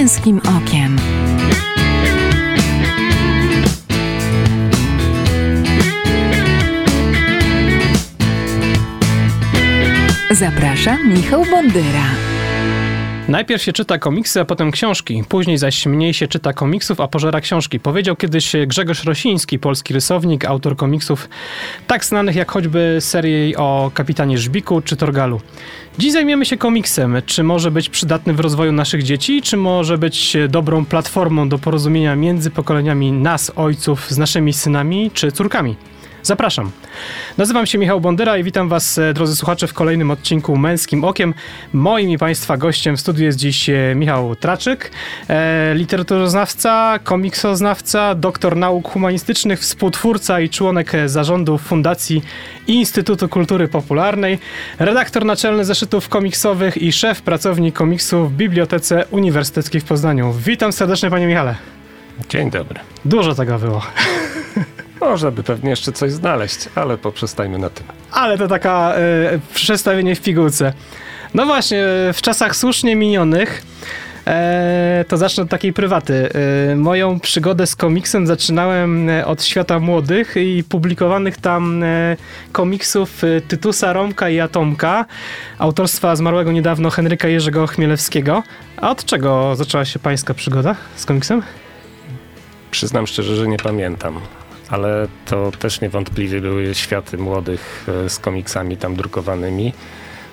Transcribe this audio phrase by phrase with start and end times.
[0.00, 0.96] męskim okiem.
[10.30, 12.04] Zapraszam Michał Bondyra.
[13.30, 15.24] Najpierw się czyta komiksy, a potem książki.
[15.28, 17.80] Później zaś mniej się czyta komiksów, a pożera książki.
[17.80, 21.28] Powiedział kiedyś Grzegorz Rosiński, polski rysownik, autor komiksów
[21.86, 25.40] tak znanych jak choćby serii o kapitanie Żbiku czy Torgalu.
[25.98, 27.22] Dziś zajmiemy się komiksem.
[27.26, 32.16] Czy może być przydatny w rozwoju naszych dzieci, czy może być dobrą platformą do porozumienia
[32.16, 35.76] między pokoleniami nas, ojców, z naszymi synami czy córkami?
[36.22, 36.70] Zapraszam.
[37.38, 41.34] Nazywam się Michał Bondyra i witam Was, e, drodzy słuchacze, w kolejnym odcinku Męskim Okiem.
[41.72, 44.90] Moim i Państwa gościem w studiu jest dziś e, Michał Traczyk,
[45.28, 52.22] e, literaturoznawca, komiksoznawca, doktor nauk humanistycznych, współtwórca i członek zarządu Fundacji
[52.66, 54.38] Instytutu Kultury Popularnej,
[54.78, 60.32] redaktor naczelny zeszytów komiksowych i szef pracowni komiksu w Bibliotece Uniwersyteckiej w Poznaniu.
[60.32, 61.54] Witam serdecznie, Panie Michale.
[62.28, 62.80] Dzień dobry.
[63.04, 63.82] Dużo tego było.
[65.00, 67.86] Można by pewnie jeszcze coś znaleźć, ale poprzestajmy na tym.
[68.12, 68.94] Ale to taka
[69.34, 70.72] y, przestawienie w pigułce.
[71.34, 73.62] No właśnie, w czasach słusznie minionych
[74.26, 76.28] e, to zacznę od takiej prywaty.
[76.72, 82.16] E, moją przygodę z komiksem zaczynałem od świata młodych i publikowanych tam e,
[82.52, 85.04] komiksów Tytusa, Romka i Atomka,
[85.58, 88.42] autorstwa zmarłego niedawno Henryka Jerzego Chmielewskiego.
[88.76, 91.42] A od czego zaczęła się pańska przygoda z komiksem?
[92.70, 94.20] Przyznam szczerze, że nie pamiętam
[94.70, 99.72] ale to też niewątpliwie były światy młodych e, z komiksami tam drukowanymi.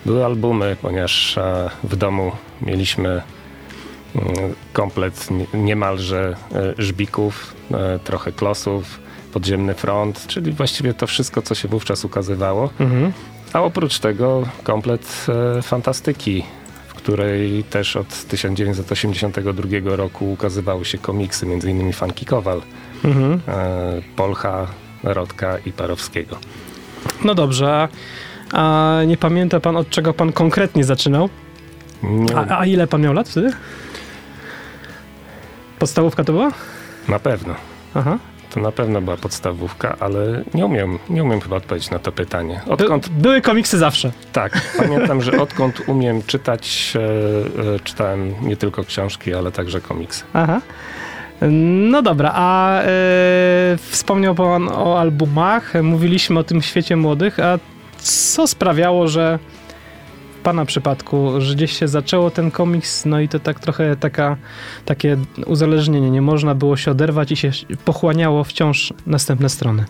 [0.06, 7.54] Były albumy, ponieważ e, w domu mieliśmy mm, komplet niemalże e, żbików,
[8.04, 9.00] trochę klosów,
[9.34, 12.70] podziemny front, czyli właściwie to wszystko, co się wówczas ukazywało.
[12.80, 13.12] Mhm.
[13.54, 15.26] A oprócz tego komplet
[15.64, 16.44] fantastyki,
[16.88, 21.94] w której też od 1982 roku ukazywały się komiksy, m.in.
[21.94, 22.62] Funky Kowal
[23.04, 23.42] mhm.
[24.16, 24.68] Polcha,
[25.04, 26.38] Rodka i Parowskiego.
[27.24, 27.88] No dobrze,
[28.54, 31.30] a nie pamięta pan od czego pan konkretnie zaczynał?
[32.36, 33.52] A, a, ile pan miał lat wtedy?
[35.80, 36.52] Podstawówka to była?
[37.08, 37.56] Na pewno.
[37.96, 38.18] Aha.
[38.50, 42.62] To na pewno była podstawówka, ale nie umiem, nie umiem chyba odpowiedzieć na to pytanie.
[42.68, 43.10] Odkąd...
[43.10, 44.12] By, były komiksy zawsze.
[44.34, 50.24] Tak, pamiętam, że odkąd umiem czytać, e, e, czytałem nie tylko książki, ale także komiksy.
[50.34, 50.62] Aha.
[51.42, 52.86] No dobra, a e,
[53.78, 57.60] wspomniał Pan o albumach, mówiliśmy o tym świecie młodych, a
[57.98, 59.40] co sprawiało, że
[60.40, 64.38] w Pana przypadku, że gdzieś się zaczęło ten komiks, no i to tak trochę taka,
[64.86, 67.52] takie uzależnienie, nie można było się oderwać i się
[67.86, 69.86] pochłaniało wciąż następne strony?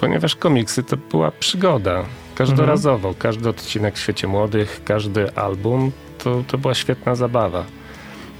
[0.00, 2.04] Ponieważ komiksy to była przygoda.
[2.34, 3.14] Każdorazowo, mhm.
[3.14, 7.64] każdy odcinek w świecie młodych, każdy album to, to była świetna zabawa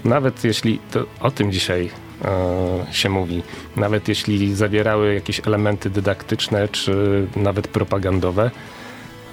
[0.05, 1.89] nawet jeśli to o tym dzisiaj
[2.25, 3.43] e, się mówi,
[3.75, 8.51] nawet jeśli zawierały jakieś elementy dydaktyczne czy nawet propagandowe,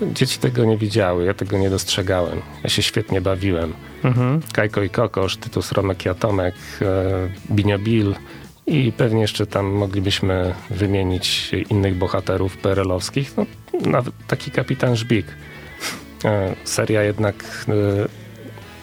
[0.02, 2.40] dzieci tego nie widziały, ja tego nie dostrzegałem.
[2.64, 3.72] Ja się świetnie bawiłem.
[4.04, 4.40] Mhm.
[4.52, 8.14] Kajko i Kokosz, Tytus Romek i Atomek, e, Binio Bill
[8.66, 13.36] i pewnie jeszcze tam moglibyśmy wymienić innych bohaterów perelowskich.
[13.36, 13.46] No,
[13.80, 15.26] nawet taki kapitan Żbik.
[16.24, 17.72] E, seria jednak e,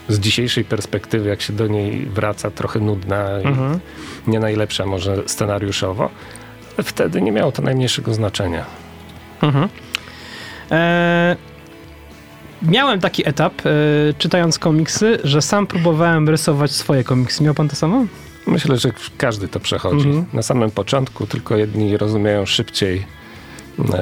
[0.09, 3.79] z dzisiejszej perspektywy, jak się do niej wraca, trochę nudna mhm.
[4.27, 6.09] i nie najlepsza może scenariuszowo,
[6.77, 8.65] ale wtedy nie miało to najmniejszego znaczenia.
[9.41, 9.69] Mhm.
[10.71, 11.35] E
[12.61, 13.69] miałem taki etap, e,
[14.17, 17.43] czytając komiksy, że sam próbowałem rysować swoje komiksy.
[17.43, 18.05] Miał pan to samo?
[18.47, 20.07] Myślę, że każdy to przechodzi.
[20.07, 20.25] Mhm.
[20.33, 23.05] Na samym początku tylko jedni rozumieją szybciej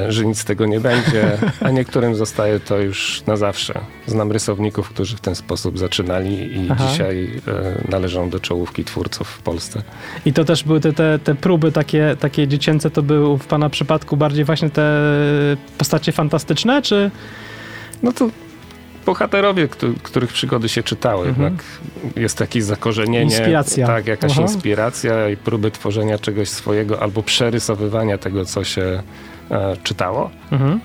[0.09, 3.79] że nic z tego nie będzie, a niektórym zostaje to już na zawsze.
[4.05, 6.87] Znam rysowników, którzy w ten sposób zaczynali i Aha.
[6.87, 9.83] dzisiaj e, należą do czołówki twórców w Polsce.
[10.25, 13.69] I to też były te, te, te próby takie, takie dziecięce, to były w pana
[13.69, 15.01] przypadku bardziej właśnie te
[15.77, 17.11] postacie fantastyczne, czy...
[18.03, 18.29] No to
[19.05, 19.67] bohaterowie,
[20.03, 21.27] których przygody się czytały.
[21.27, 21.43] Mhm.
[21.43, 21.65] Jednak
[22.15, 23.23] jest jakieś zakorzenienie.
[23.23, 23.87] Inspiracja.
[23.87, 24.41] Tak, jakaś Aha.
[24.41, 29.03] inspiracja i próby tworzenia czegoś swojego albo przerysowywania tego, co się
[29.51, 30.79] E, czytało, mhm.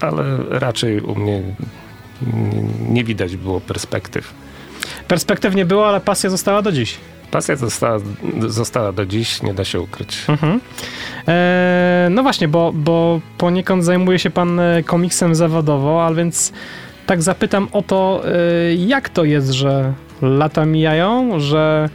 [0.00, 1.42] ale raczej u mnie
[2.88, 4.34] nie widać było perspektyw.
[5.08, 6.96] Perspektyw nie było, ale pasja została do dziś.
[7.30, 7.98] Pasja została,
[8.46, 10.24] została do dziś, nie da się ukryć.
[10.28, 10.60] Mhm.
[11.28, 16.52] E, no właśnie, bo, bo poniekąd zajmuje się pan e, komiksem zawodowo, ale więc
[17.08, 21.88] tak zapytam o to, e, jak to jest, że lata mijają, że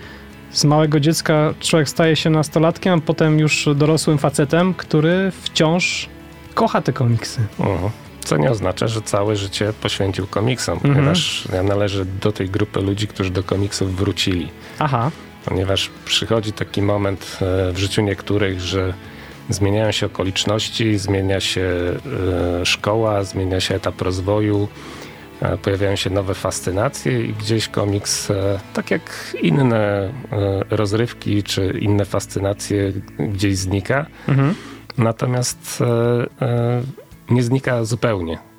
[0.52, 6.10] z małego dziecka człowiek staje się nastolatkiem, a potem już dorosłym facetem, który wciąż
[6.54, 7.42] kocha te komiksy.
[8.26, 10.94] Co nie oznacza, że całe życie poświęcił komiksom, Mhm.
[10.96, 14.50] ponieważ ja należę do tej grupy ludzi, którzy do komiksów wrócili.
[14.80, 15.12] Aha.
[15.46, 18.94] Ponieważ przychodzi taki moment e, w życiu niektórych, że
[19.50, 24.68] zmieniają się okoliczności, zmienia się e, szkoła, zmienia się etap rozwoju,
[25.42, 30.10] e, pojawiają się nowe fascynacje i gdzieś komiks, e, tak jak inne
[30.70, 34.06] rozrywki czy inne fascynacje, gdzieś znika.
[34.28, 34.56] Mhm.
[34.98, 35.84] Natomiast
[37.30, 38.53] nie znika zupełnie.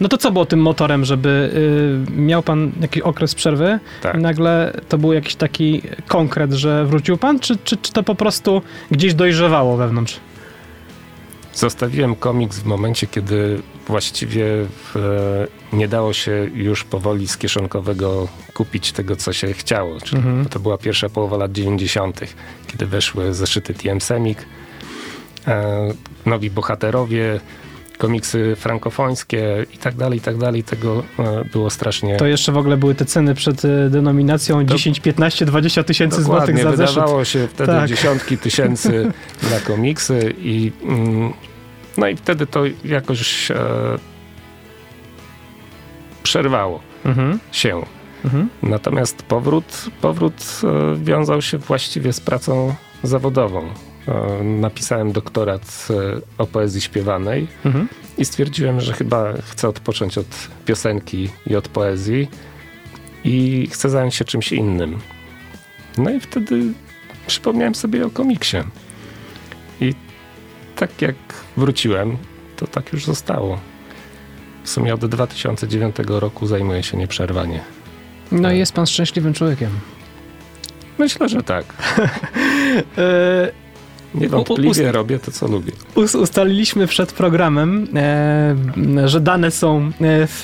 [0.00, 1.50] No to co było tym motorem, żeby
[2.08, 4.14] y, miał pan jakiś okres przerwy Tak.
[4.14, 8.14] i nagle to był jakiś taki konkret, że wrócił pan, czy, czy, czy to po
[8.14, 10.20] prostu gdzieś dojrzewało wewnątrz?
[11.54, 14.66] Zostawiłem komiks w momencie, kiedy właściwie e,
[15.72, 20.00] nie dało się już powoli z kieszonkowego kupić tego, co się chciało.
[20.00, 20.46] Czyli Mhm.
[20.46, 22.20] To była pierwsza połowa lat 90.,
[22.66, 24.38] kiedy weszły zeszyty TM Semik,
[25.46, 25.88] e,
[26.26, 27.40] nowi bohaterowie,
[27.96, 30.62] komiksy frankofońskie i tak dalej, i tak dalej.
[30.64, 34.74] Tego e, było strasznie To jeszcze w ogóle były te ceny przed y, denominacją To-
[34.74, 36.94] 10, 15, 20 tysięcy złotych za zeszyt.
[36.94, 37.88] wydawało się wtedy Tak.
[37.88, 39.12] dziesiątki tysięcy
[39.52, 41.32] na komiksy i mm,
[41.96, 43.56] no i wtedy to jakoś e,
[46.22, 47.82] przerwało Mhm, się.
[48.24, 48.48] mhm.
[48.62, 53.68] Natomiast powrót, powrót e, wiązał się właściwie z pracą zawodową.
[54.08, 57.88] E, napisałem doktorat e, o poezji śpiewanej Mhm.
[58.18, 62.28] i stwierdziłem, że chyba chcę odpocząć od piosenki i od poezji
[63.24, 64.98] i chcę zająć się czymś innym.
[65.98, 66.62] No i wtedy
[67.26, 68.56] przypomniałem sobie o komiksie.
[69.80, 69.94] I
[70.76, 71.14] tak jak
[71.56, 72.16] wróciłem,
[72.56, 73.60] to tak już zostało.
[74.64, 77.60] W sumie od 2009 roku zajmuję się nieprzerwanie.
[78.32, 79.70] No i jest pan szczęśliwym człowiekiem.
[80.98, 81.64] Myślę, że tak.
[84.16, 85.72] E, Niewątpliwie robię to, co lubię.
[85.94, 89.90] Us- ustaliliśmy przed programem, e, że dane są e,
[90.26, 90.40] w,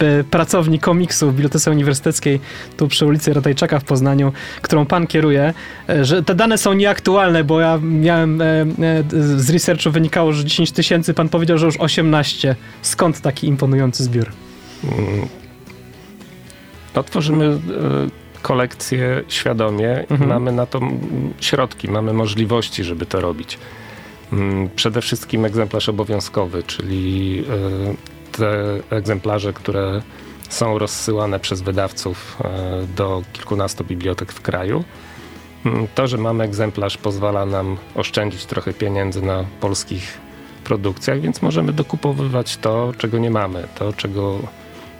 [0.00, 2.40] w pracowni komiksu w Bibliotece Uniwersyteckiej
[2.76, 5.54] tu przy ulicy Ratajczaka w Poznaniu, którą pan kieruje,
[5.88, 9.04] e, że te dane są nieaktualne, bo ja miałem, e, e,
[9.36, 12.56] z researchu wynikało, że 10 tysięcy, pan powiedział, że już 18.
[12.82, 14.26] Skąd taki imponujący zbiór?
[14.84, 15.28] Mm.
[16.94, 20.28] Otworzymy e, kolekcję świadomie Mhm.
[20.30, 20.80] mamy na to
[21.40, 23.58] środki, mamy możliwości, żeby to robić.
[24.32, 28.48] Mm, Przede wszystkim egzemplarz obowiązkowy, czyli e, te
[28.96, 30.02] egzemplarze, które
[30.48, 34.84] są rozsyłane przez wydawców e, do kilkunastu bibliotek w kraju.
[35.66, 40.18] Mm, To, że mamy egzemplarz, pozwala nam oszczędzić trochę pieniędzy na polskich
[40.64, 44.38] produkcjach, więc możemy dokupowywać to, czego nie mamy, to, czego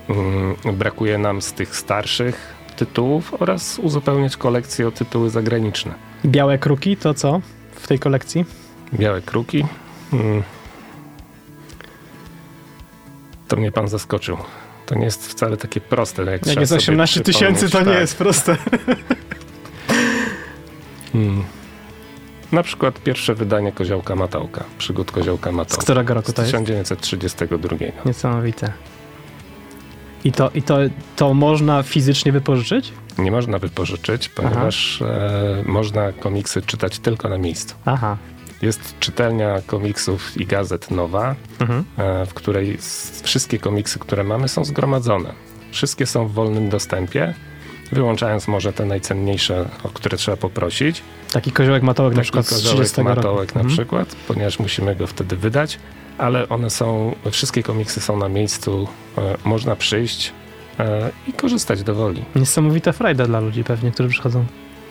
[0.09, 5.95] mm, brakuje nam z tych starszych tytułów oraz uzupełniać kolekcję o tytuły zagraniczne.
[6.25, 7.41] Białe kruki to co
[7.73, 8.45] w tej kolekcji?
[8.95, 9.67] Białe kruki.
[10.13, 10.43] Mm.
[13.49, 14.37] To mnie pan zaskoczył.
[14.87, 16.25] To nie jest wcale takie proste.
[16.25, 17.87] Jak, Jak jest sobie 18 tysięcy, to przypomnieć.
[17.89, 18.01] nie Tak.
[18.01, 18.57] jest proste.
[21.15, 21.45] Mm.
[22.53, 26.53] Na przykład pierwsze wydanie Koziołka Matałka, przygód Koziołka Z Matałka którego roku z to jest?
[26.53, 27.77] 1932.
[28.07, 28.73] Niesamowite.
[30.25, 30.79] I to, i to,
[31.17, 32.93] to można fizycznie wypożyczyć?
[33.19, 37.75] Nie można wypożyczyć, ponieważ e, można komiksy czytać tylko na miejscu.
[37.85, 38.17] Aha.
[38.63, 41.85] Jest czytelnia komiksów i gazet nowa, Mhm.
[41.99, 42.79] e, w której
[43.23, 45.33] wszystkie komiksy, które mamy, są zgromadzone.
[45.73, 47.35] Wszystkie są w wolnym dostępie,
[47.93, 51.03] wyłączając może te najcenniejsze, o które trzeba poprosić.
[51.33, 53.09] Taki koziołek matołek na Taki przykład z koziołek 30 roku.
[53.17, 55.79] matołek na przykład, ponieważ musimy go wtedy wydać,
[56.19, 60.33] ale one są, wszystkie komiksy są na miejscu, e, można przyjść
[60.79, 62.25] e, i korzystać do woli.
[62.37, 64.45] Niesamowita frajda dla ludzi pewnie, którzy przychodzą.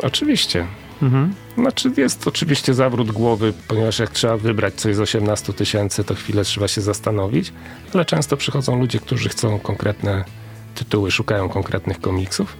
[0.04, 0.68] Oczywiście.
[1.02, 1.34] Mhm.
[1.58, 6.44] Znaczy jest oczywiście zawrót głowy, ponieważ jak trzeba wybrać coś z 18 tysięcy, to chwilę
[6.44, 7.54] trzeba się zastanowić,
[7.94, 10.26] ale często przychodzą ludzie, którzy chcą konkretne
[10.76, 12.58] tytuły, szukają konkretnych komiksów,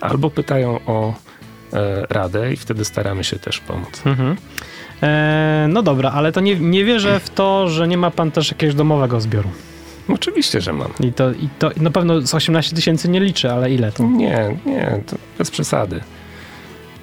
[0.00, 1.14] albo pytają o
[1.72, 4.02] e, radę i wtedy staramy się też pomóc.
[4.06, 4.36] Mhm.
[5.02, 8.50] E, no dobra, ale to nie, nie wierzę w to, że nie ma pan też
[8.50, 9.48] jakiegoś domowego zbioru.
[10.08, 10.88] Oczywiście, że mam.
[11.00, 14.04] I to, i to na pewno z 18 tysięcy nie liczę, ale ile to?
[14.04, 16.00] Nie, nie, to bez przesady.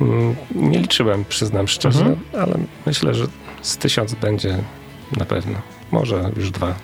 [0.02, 2.18] Mm, Nie liczyłem, przyznam szczerze, Mhm.
[2.42, 3.26] ale myślę, że
[3.62, 4.58] z tysiąc będzie
[5.18, 5.54] na pewno.
[5.92, 6.76] Może już dwa.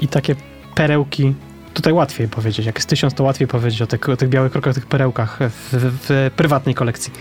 [0.00, 0.34] I takie
[0.74, 1.34] perełki,
[1.74, 4.70] tutaj łatwiej powiedzieć, jak jest tysiąc, to łatwiej powiedzieć o tych, o tych białych krokach,
[4.70, 7.12] o tych perełkach w, w, w prywatnej kolekcji.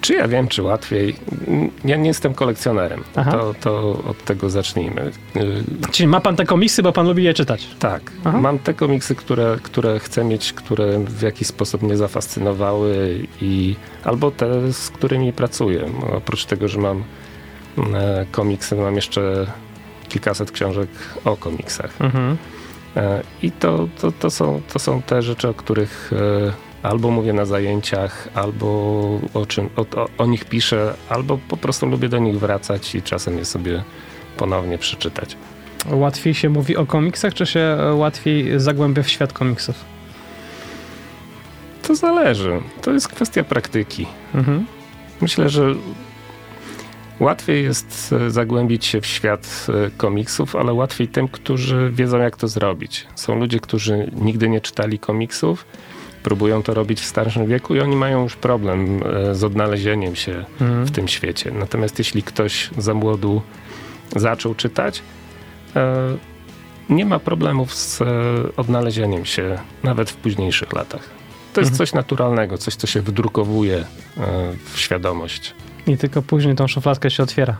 [0.00, 1.16] Czy ja wiem, czy łatwiej?
[1.48, 3.04] Mm, Ja nie jestem kolekcjonerem.
[3.32, 5.10] To, to od tego zacznijmy.
[5.36, 7.66] Y, Czyli ma pan te komiksy, bo pan lubi je czytać.
[7.78, 8.38] Tak, Aha.
[8.38, 14.30] mam te komiksy, które, które chcę mieć, które w jakiś sposób mnie zafascynowały i albo
[14.30, 15.84] te, z którymi pracuję.
[16.16, 17.04] Oprócz tego, że mam
[17.94, 19.46] e, komiksy, mam jeszcze
[20.08, 20.88] kilkaset książek
[21.24, 21.90] o komiksach.
[22.00, 22.36] Mhm.
[23.42, 26.10] I to, to, to, są, to są te rzeczy, o których
[26.82, 28.66] albo mówię na zajęciach, albo
[29.34, 33.02] o, czym, o, o, o nich piszę, albo po prostu lubię do nich wracać i
[33.02, 33.82] czasem je sobie
[34.36, 35.36] ponownie przeczytać.
[35.90, 39.84] Łatwiej się mówi o komiksach, czy się łatwiej zagłębia w świat komiksów?
[41.82, 42.60] To zależy.
[42.82, 44.06] To jest kwestia praktyki.
[44.34, 44.66] Mhm.
[45.20, 45.74] Myślę, że
[47.20, 52.36] łatwiej jest e, zagłębić się w świat e, komiksów, ale łatwiej tym, którzy wiedzą, jak
[52.36, 53.06] to zrobić.
[53.14, 55.64] Są ludzie, którzy nigdy nie czytali komiksów,
[56.22, 60.44] próbują to robić w starszym wieku i oni mają już problem e, z odnalezieniem się
[60.60, 60.86] mhm.
[60.86, 61.50] w tym świecie.
[61.50, 63.42] Natomiast jeśli ktoś za młodu
[64.16, 65.02] zaczął czytać,
[66.90, 68.02] nie ma problemów z
[68.56, 71.18] odnalezieniem się nawet w późniejszych latach.
[71.52, 71.78] To jest mhm.
[71.78, 73.84] coś naturalnego, coś, co się wydrukowuje e,
[74.72, 75.54] w świadomość.
[75.86, 77.56] I tylko później tą szufladkę się otwiera.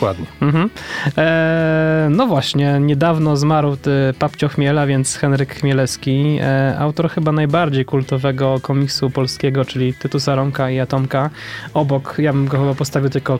[0.00, 0.26] Dokładnie.
[0.40, 0.70] Mhm.
[1.18, 3.76] E, no właśnie, niedawno zmarł
[4.18, 10.70] papcio Chmiela, więc Henryk Chmielewski, e, autor chyba najbardziej kultowego komiksu polskiego, czyli Tytusa Rąka
[10.70, 11.30] i Atomka.
[11.74, 13.38] Obok, ja bym go chyba postawił tylko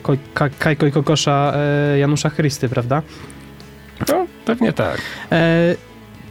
[0.58, 3.02] Kajko i Kokosza e, Janusza Chrysty, prawda?
[4.08, 5.00] No, pewnie tak.
[5.32, 5.74] E,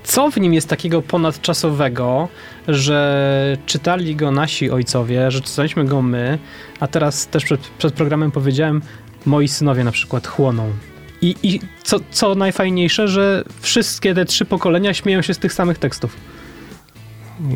[0.04, 2.28] co w nim jest takiego ponadczasowego,
[2.68, 6.40] że czytali go nasi ojcowie, że czytaliśmy go my,
[6.80, 8.82] a teraz też przed, przed programem powiedziałem,
[9.30, 10.74] moi synowie na przykład chłoną.
[11.22, 15.78] I, i co, co najfajniejsze, że wszystkie te trzy pokolenia śmieją się z tych samych
[15.78, 16.18] tekstów.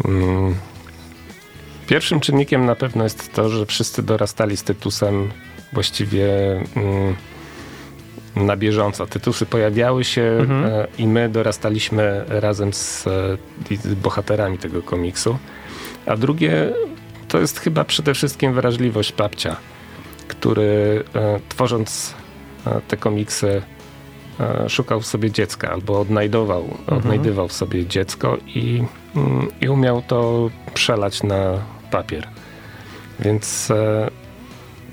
[0.06, 0.56] Mm.
[1.88, 5.32] Pierwszym czynnikiem na pewno jest to, że wszyscy dorastali z Tytusem
[5.74, 6.28] właściwie
[6.76, 7.16] mm,
[8.36, 9.08] na bieżąco.
[9.08, 10.66] Tytusy pojawiały się mhm.
[10.66, 13.04] E, i my dorastaliśmy razem z,
[13.84, 15.38] z bohaterami tego komiksu.
[16.06, 16.74] A drugie
[17.28, 19.58] to jest chyba przede wszystkim wrażliwość babcia,
[20.44, 22.14] który e, tworząc
[22.68, 23.62] e, te komiksy
[24.68, 26.98] szukał w sobie dziecka albo odnajdował, mhm.
[26.98, 28.84] odnajdywał sobie dziecko i,
[29.16, 31.60] mm, i umiał to przelać na
[31.92, 32.28] papier.
[33.20, 33.72] Więc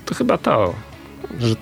[0.05, 0.73] to chyba to,
[1.39, 1.55] że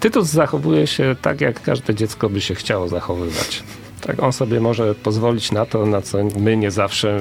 [0.00, 3.62] Tytus zachowuje się tak, jak każde dziecko by się chciało zachowywać.
[4.00, 7.20] Tak, on sobie może pozwolić na to, na co my nie zawsze.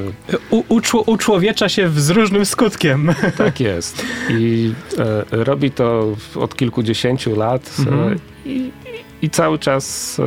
[0.50, 0.63] U,
[1.05, 3.13] uczłowiecza się z różnym skutkiem.
[3.38, 4.05] Tak jest.
[4.29, 8.13] I e, robi to od kilkudziesięciu lat e, mhm.
[8.13, 8.15] e,
[8.50, 8.71] i,
[9.21, 10.24] i, cały czas e,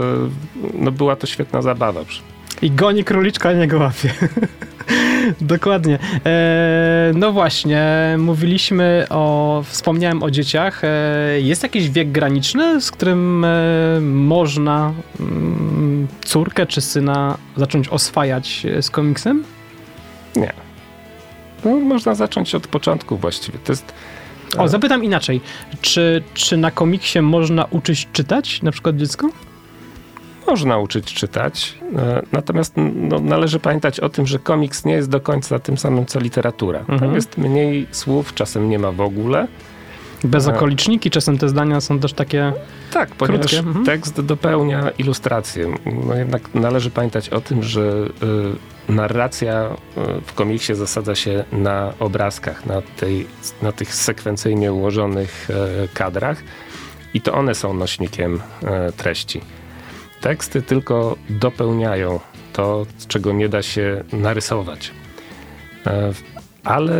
[0.74, 2.00] no, była to świetna zabawa.
[2.62, 4.14] I goni króliczka, nie go łapie.
[5.40, 5.98] Dokładnie.
[6.26, 7.82] E, no właśnie,
[8.18, 10.84] mówiliśmy o, wspomniałem o dzieciach.
[10.84, 13.48] E, jest jakiś wiek graniczny, z którym e,
[14.00, 19.44] można mm, córkę czy syna zacząć oswajać z komiksem?
[20.36, 20.52] Nie.
[21.64, 23.58] No, można zacząć od początku właściwie.
[23.58, 23.92] To jest
[24.58, 25.40] o, zapytam inaczej.
[25.80, 29.28] Czy, czy na komiksie można uczyć czytać, na przykład dziecko?
[30.52, 31.78] Można uczyć czytać.
[31.96, 36.06] E, natomiast no, należy pamiętać o tym, że komiks nie jest do końca tym samym
[36.06, 36.78] co literatura.
[36.78, 37.00] Mhm.
[37.00, 39.48] Tam jest mniej słów, czasem nie ma w ogóle.
[40.24, 42.52] Bez e, okoliczniki, czasem te zdania są też takie.
[42.92, 43.84] Tak, ponieważ mhm.
[43.84, 45.74] tekst dopełnia ilustrację.
[46.06, 47.80] No jednak należy pamiętać o tym, że
[48.88, 49.70] y, narracja
[50.26, 53.26] w komiksie zasadza się na obrazkach, na, tej,
[53.62, 56.42] na tych sekwencyjnie ułożonych y, kadrach
[57.14, 59.40] i to one są nośnikiem y, treści.
[60.22, 62.20] Teksty tylko dopełniają
[62.52, 64.90] to, czego nie da się narysować.
[65.86, 66.12] E,
[66.64, 66.94] ale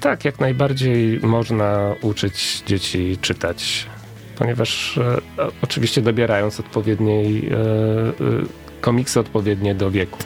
[0.00, 3.86] tak, jak najbardziej można uczyć dzieci czytać,
[4.38, 5.20] ponieważ e,
[5.62, 7.54] oczywiście dobierając odpowiedniej e,
[8.80, 10.18] komiksy odpowiednie do wieku.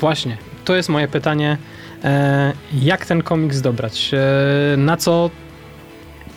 [0.00, 1.56] Właśnie, to jest moje pytanie.
[2.74, 4.10] Jak ten komiks dobrać?
[4.76, 5.30] Na co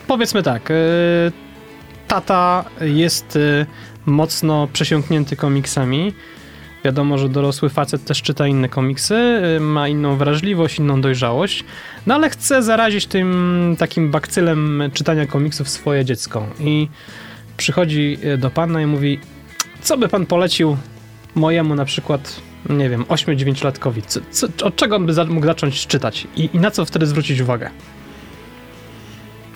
[0.06, 0.72] powiedzmy tak,
[2.08, 3.38] tata jest
[4.06, 6.12] mocno przesiąknięty komiksami.
[6.84, 9.14] Wiadomo, że dorosły facet też czyta inne komiksy,
[9.56, 11.64] y, ma inną wrażliwość, inną dojrzałość,
[12.06, 16.46] no ale chce zarazić tym takim bakcylem czytania komiksów swoje dziecko.
[16.60, 16.88] I
[17.56, 19.20] przychodzi y, do pana i mówi,
[19.82, 20.76] co by pan polecił
[21.34, 24.02] mojemu na przykład, nie wiem, 8-9-latkowi?
[24.06, 26.26] Co, co, od czego on by mógł zacząć czytać?
[26.36, 27.70] I, I na co wtedy zwrócić uwagę?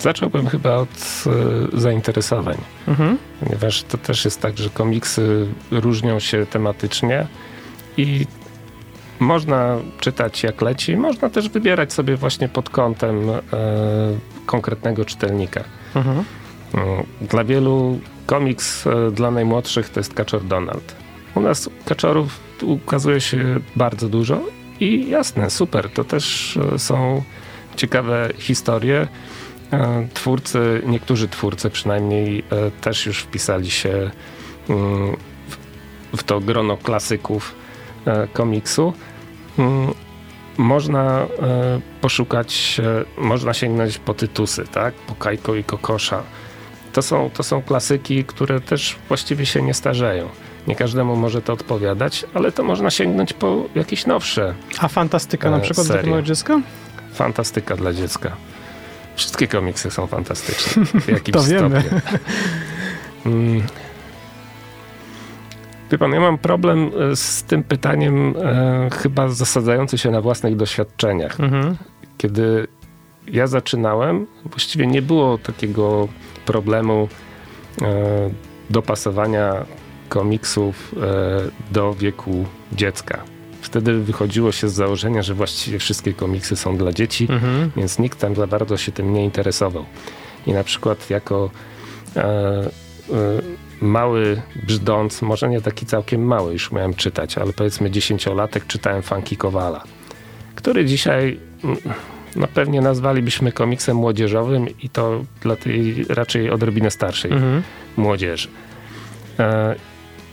[0.01, 2.57] Zacząłbym chyba od e, zainteresowań,
[2.89, 3.19] mhm.
[3.41, 7.27] ponieważ to też jest tak, że komiksy różnią się tematycznie
[7.97, 8.27] i
[9.19, 13.41] można czytać jak leci, można też wybierać sobie właśnie pod kątem e,
[14.47, 15.65] konkretnego czytelnika.
[15.95, 16.25] Mhm.
[16.75, 20.97] No, dla wielu komiks e, dla najmłodszych to jest Kaczor Donald.
[21.35, 24.41] U nas kaczorów ukazuje się bardzo dużo
[24.81, 27.23] i jasne, super, to też są
[27.77, 29.09] ciekawe historie.
[29.73, 34.11] E, twórcy, niektórzy twórcy przynajmniej e, też już wpisali się
[34.69, 35.17] mm,
[36.17, 37.55] w to grono klasyków
[38.07, 38.93] e, komiksu,
[39.59, 39.95] mm,
[40.59, 41.27] można
[42.01, 42.81] poszukać,
[43.19, 44.95] można sięgnąć po tytusy, tak?
[44.95, 46.23] Po Kajko i Kokosza.
[46.93, 50.29] To są, to są klasyki, które też właściwie się nie starzeją.
[50.67, 54.55] Nie każdemu może to odpowiadać, ale to można sięgnąć po jakieś nowsze.
[54.79, 56.13] A fantastyka na przykład serie.
[56.13, 56.61] dla dziecka?
[57.13, 58.37] Fantastyka dla dziecka.
[59.21, 61.81] Wszystkie komiksy są fantastyczne w jakimś to wiemy.
[61.81, 62.01] stopniu.
[63.27, 63.63] Mm.
[65.91, 70.57] Wie pan, ja mam problem e, z tym pytaniem e, chyba zasadzający się na własnych
[70.57, 71.41] doświadczeniach.
[71.41, 71.77] Mhm.
[72.19, 72.67] Kiedy
[73.27, 76.09] ja zaczynałem, właściwie nie było takiego
[76.47, 77.09] problemu
[77.83, 77.87] e,
[78.71, 79.65] dopasowania
[80.09, 83.23] komiksów e, do wieku dziecka.
[83.61, 87.71] Wtedy wychodziło się z założenia, że właściwie wszystkie komiksy są dla dzieci, mhm.
[87.77, 89.85] więc nikt tam za bardzo się tym nie interesował.
[90.47, 91.51] I na przykład jako
[92.17, 92.71] e, e,
[93.81, 99.37] mały brzdąc, może nie taki całkiem mały, już miałem czytać, ale powiedzmy dziesięciolatek czytałem Funky
[99.37, 99.85] Kowala,
[100.55, 101.77] który dzisiaj mm,
[102.37, 107.63] no pewnie nazwalibyśmy komiksem młodzieżowym i to dla tej raczej odrobinę starszej mhm.
[107.97, 108.49] młodzieży.
[109.39, 109.75] E,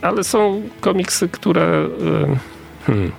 [0.01, 1.87] ale są komiksy, które e,
[2.87, 3.11] hmm,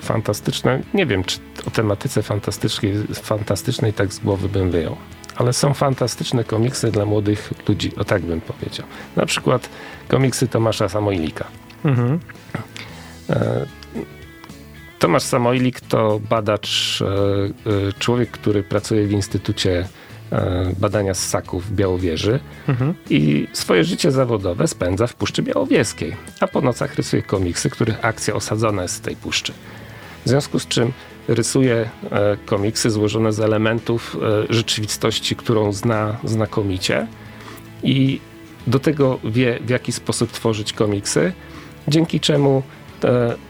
[0.00, 0.82] fantastyczne.
[0.94, 4.96] Nie wiem, czy o tematyce fantastycznej, fantastycznej tak z głowy bym wyjął.
[5.36, 8.86] Ale są fantastyczne komiksy dla młodych ludzi, o tak bym powiedział.
[9.16, 9.68] Na przykład
[10.08, 11.44] komiksy Tomasza Samoilika.
[11.84, 12.20] Mhm.
[13.30, 13.66] E,
[14.98, 20.05] Tomasz Samoilik to badacz, e, człowiek, który pracuje w Instytucie E,
[20.80, 22.94] badania ssaków w Białowieży mhm.
[23.10, 28.34] i swoje życie zawodowe spędza w Puszczy Białowieskiej, a po nocach rysuje komiksy, których akcja
[28.34, 29.52] osadzona jest z tej puszczy.
[30.24, 30.92] W związku z czym
[31.28, 37.06] rysuje e, komiksy złożone z elementów e, rzeczywistości, którą zna znakomicie
[37.82, 38.20] i
[38.66, 41.32] do tego wie, w jaki sposób tworzyć komiksy,
[41.88, 42.62] dzięki czemu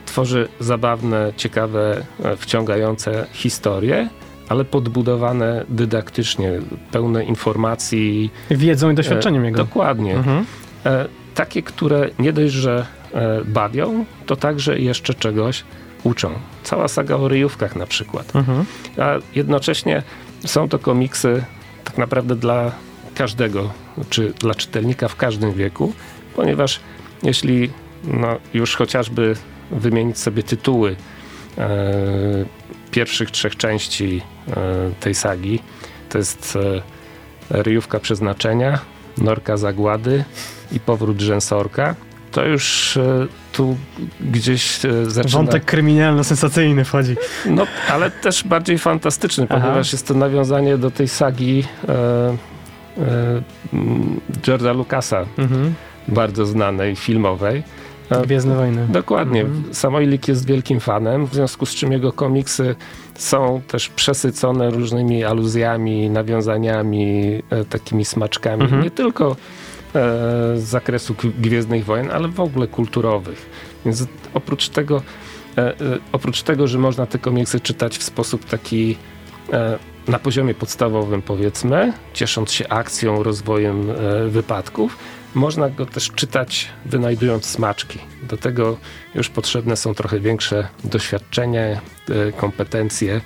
[0.07, 2.07] tworzy zabawne, ciekawe,
[2.37, 4.09] wciągające historie,
[4.49, 6.53] ale podbudowane dydaktycznie,
[6.93, 8.31] pełne informacji.
[8.51, 9.59] Wiedzą i doświadczeniem e, jego.
[9.59, 10.17] Dokładnie.
[10.17, 10.45] Mhm.
[10.87, 15.65] E, takie, które nie dość, że e, bawią, to także jeszcze czegoś
[16.05, 16.31] uczą.
[16.63, 18.37] Cała saga o ryjówkach na przykład.
[18.37, 18.65] Mhm.
[18.99, 20.03] A jednocześnie
[20.45, 21.45] są to komiksy
[21.85, 22.73] tak naprawdę dla
[23.15, 23.71] każdego,
[24.11, 25.93] czy dla czytelnika w każdym wieku,
[26.37, 26.81] ponieważ
[27.23, 27.71] jeśli
[28.05, 29.37] no, już chociażby
[29.71, 30.97] wymienić sobie tytuły
[31.59, 31.69] e,
[32.97, 34.55] pierwszych trzech części e,
[35.01, 35.63] tej sagi.
[36.09, 36.59] To jest
[37.51, 38.79] e, Ryjówka Przeznaczenia,
[39.19, 40.25] Norka Zagłady
[40.73, 41.95] i Powrót Rzęsorka.
[42.33, 43.77] To już e, tu
[44.21, 45.39] gdzieś zaczyna...
[45.39, 47.17] Wątek kryminalno-sensacyjny wchodzi.
[47.47, 49.61] No, ale też bardziej fantastyczny, Aha.
[49.61, 53.43] ponieważ jest to nawiązanie do tej sagi e, e,
[54.43, 55.75] George'a Lucasa, mhm.
[56.09, 57.63] bardzo znanej, filmowej.
[58.11, 58.87] Gwiezdne Wojny.
[58.89, 59.41] Dokładnie.
[59.41, 59.75] Mhm.
[59.75, 62.75] Samoilik jest wielkim fanem, w związku z czym jego komiksy
[63.15, 68.63] są też przesycone różnymi aluzjami, nawiązaniami, e, takimi smaczkami.
[68.63, 68.83] Mhm.
[68.83, 69.37] Nie tylko e,
[70.57, 73.51] z zakresu Gwiezdnych Wojen, ale w ogóle kulturowych.
[73.85, 75.03] Więc oprócz tego,
[75.59, 75.75] e,
[76.13, 78.97] oprócz tego, że można te komiksy czytać w sposób taki
[80.09, 83.87] na poziomie podstawowym powiedzmy, ciesząc się akcją, rozwojem
[84.29, 84.99] wypadków,
[85.37, 87.99] można go też czytać wynajdując smaczki.
[88.29, 88.77] Do tego
[89.15, 93.21] już potrzebne są trochę większe doświadczenie, e, kompetencje.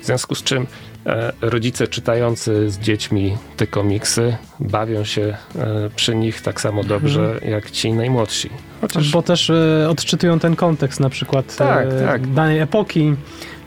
[0.00, 0.66] W związku z czym
[1.06, 7.32] e, rodzice czytający z dziećmi te komiksy bawią się e, przy nich tak samo dobrze
[7.32, 7.52] mhm.
[7.52, 8.50] jak ci najmłodsi.
[8.80, 9.10] Chociaż...
[9.10, 9.52] Bo też
[9.88, 12.32] odczytują ten kontekst na przykład tak, tak.
[12.32, 13.14] danej epoki,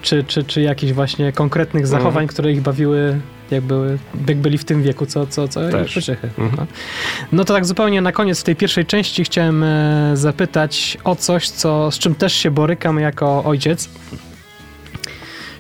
[0.02, 2.28] czy, czy, czy jakichś właśnie konkretnych zachowań, mhm.
[2.28, 3.20] które ich bawiły
[3.52, 5.62] jak, były, jak byli w tym wieku, co, co, co
[5.94, 6.30] pociechy.
[6.38, 6.52] Mhm.
[6.58, 6.68] No.
[7.32, 11.50] no to tak zupełnie na koniec w tej pierwszej części chciałem e, zapytać o coś,
[11.50, 13.90] co, z czym też się borykam jako ojciec.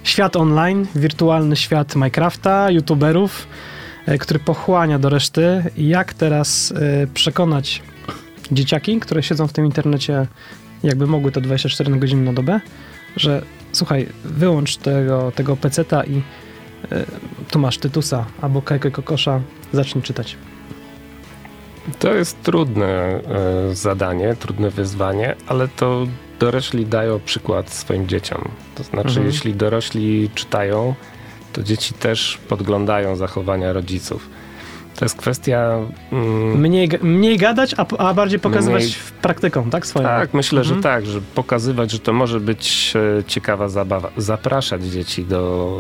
[0.03, 3.47] Świat online, wirtualny świat Minecrafta, youtuberów,
[4.05, 5.63] e, który pochłania do reszty.
[5.77, 7.81] Jak teraz e, przekonać
[8.51, 10.27] dzieciaki, które siedzą w tym internecie,
[10.83, 12.59] jakby mogły to 24 na godzinę na dobę,
[13.15, 13.41] że
[13.71, 16.21] słuchaj, wyłącz tego, tego peceta i
[17.53, 19.41] E, tu masz Tytusa albo Kajko Kokosza,
[19.73, 20.37] zacznij czytać.
[21.99, 26.07] To jest trudne e, zadanie, trudne wyzwanie, ale to
[26.39, 28.51] dorośli dają przykład swoim dzieciom.
[28.75, 29.27] To znaczy, mhm.
[29.27, 30.95] jeśli dorośli czytają,
[31.53, 34.29] to dzieci też podglądają zachowania rodziców.
[35.03, 35.79] To jest kwestia.
[36.11, 39.87] Mm, mniej, mniej gadać, a, a bardziej pokazywać mniej, praktyką, tak?
[39.87, 40.07] Swoją.
[40.07, 40.77] Tak, myślę, mhm.
[40.77, 44.09] że tak, że pokazywać, że to może być e, ciekawa zabawa.
[44.17, 45.79] Zapraszać dzieci do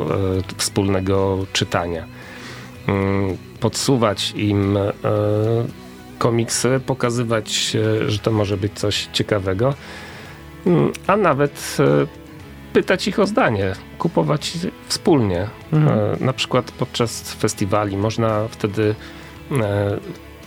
[0.51, 2.05] e, wspólnego czytania.
[2.87, 4.91] Mm, podsuwać im e,
[6.17, 9.73] komiksy, pokazywać, e, że to może być coś ciekawego,
[10.65, 11.77] mm, a nawet
[12.73, 14.53] pytać ich o zdanie, kupować
[14.87, 15.47] wspólnie.
[15.73, 16.25] Mhm.
[16.25, 18.95] Na przykład podczas festiwali można wtedy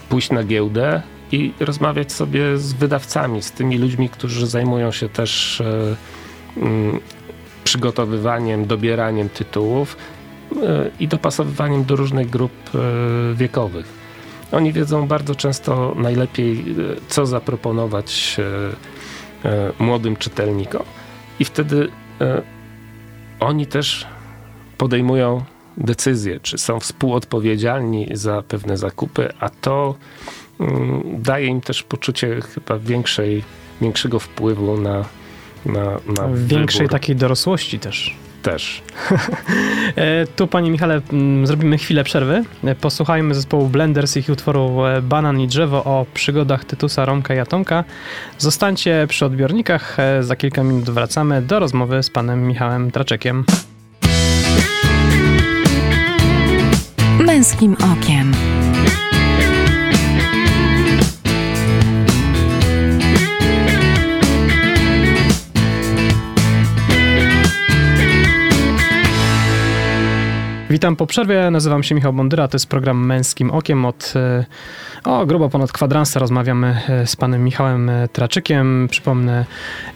[0.09, 5.62] pójść na giełdę i rozmawiać sobie z wydawcami, z tymi ludźmi, którzy zajmują się też
[6.57, 7.01] mm,
[7.65, 10.57] przygotowywaniem, dobieraniem tytułów e,
[11.01, 13.87] i dopasowywaniem do różnych grup e, wiekowych.
[14.53, 16.65] Oni wiedzą bardzo często najlepiej, e,
[17.09, 18.37] co zaproponować
[19.79, 20.83] młodym czytelnikom,
[21.41, 21.89] i wtedy
[23.41, 24.07] oni też
[24.79, 25.45] podejmują
[25.77, 29.95] decyzje, czy są współodpowiedzialni za pewne zakupy, a to
[30.61, 33.43] mm, daje im też poczucie chyba większej,
[33.81, 35.05] większego wpływu na,
[35.67, 36.93] na, na Większej wybór.
[36.93, 38.17] takiej dorosłości też.
[38.47, 38.83] Też.
[39.97, 42.45] E, tu, panie Michale, mm, zrobimy chwilę przerwy.
[42.65, 47.35] E, posłuchajmy zespołu Blenders i ich utworu e, Banan i Drzewo o przygodach Tytusa, Romka
[47.35, 47.85] i Atomka.
[48.39, 49.97] Zostańcie przy odbiornikach.
[50.21, 53.45] Za kilka minut wracamy do rozmowy z panem Michałem Traczekiem.
[57.19, 58.33] Męskim okiem.
[70.77, 73.85] Witam po przerwie, nazywam się Michał Bondyra, to jest program Męskim Okiem.
[73.85, 74.45] Od e,
[75.05, 78.89] o, grubo ponad kwadransa rozmawiamy e, z panem Michałem e, Traczykiem.
[78.91, 79.45] Przypomnę,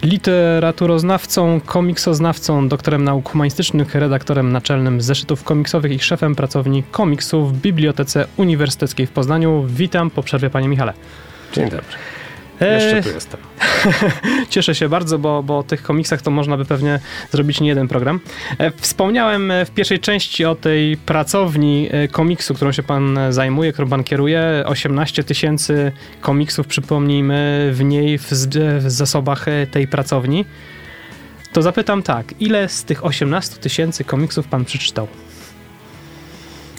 [0.03, 8.27] literaturoznawcą, komiksoznawcą, doktorem nauk humanistycznych, redaktorem naczelnym zeszytów komiksowych i szefem pracowni komiksów w Bibliotece
[8.37, 9.65] Uniwersyteckiej w Poznaniu.
[9.67, 10.93] Witam po przerwie, panie Michale.
[11.53, 11.85] Dzień dobry.
[12.65, 13.39] Jeszcze tu jestem.
[14.49, 16.99] Cieszę się bardzo, bo, bo o tych komiksach to można by pewnie
[17.31, 18.19] zrobić nie jeden program.
[18.57, 23.73] E, wspomniałem e, w pierwszej części o tej pracowni e, komiksu, którą się pan zajmuje,
[23.73, 24.63] którą pan kieruje.
[24.65, 28.31] 18 tysięcy komiksów, przypomnijmy, w niej, w,
[28.79, 30.45] w zasobach tej pracowni.
[31.53, 35.07] To zapytam tak, ile z tych 18 tysięcy komiksów pan przeczytał?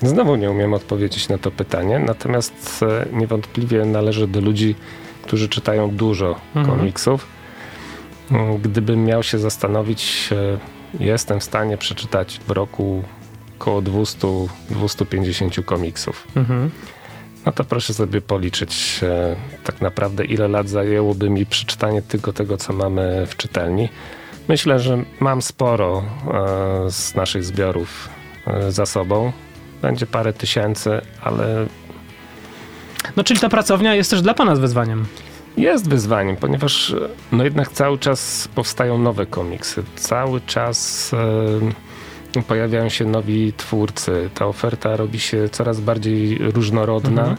[0.02, 4.74] Znowu nie umiem odpowiedzieć na to pytanie, natomiast niewątpliwie należy do ludzi,
[5.22, 6.78] którzy czytają dużo mhm.
[6.78, 7.26] komiksów.
[8.62, 13.02] Gdybym miał się zastanowić, e, jestem w stanie przeczytać w roku
[13.58, 16.26] około 200-250 komiksów.
[16.36, 16.70] Mhm.
[17.46, 22.56] No to proszę sobie policzyć e, tak naprawdę, ile lat zajęłoby mi przeczytanie tylko tego,
[22.56, 23.88] co mamy w czytelni.
[24.48, 28.08] Myślę, że mam sporo e, z naszych zbiorów
[28.68, 29.32] za sobą.
[29.82, 31.66] Będzie parę tysięcy, ale
[33.16, 35.04] no czyli ta pracownia jest też dla pana wyzwaniem.
[35.56, 36.94] Jest wyzwaniem, ponieważ
[37.32, 39.82] no jednak cały czas powstają nowe komiksy.
[39.96, 41.10] Cały czas
[42.36, 44.30] e, pojawiają się nowi twórcy.
[44.34, 47.22] Ta oferta robi się coraz bardziej różnorodna.
[47.22, 47.36] Mhm.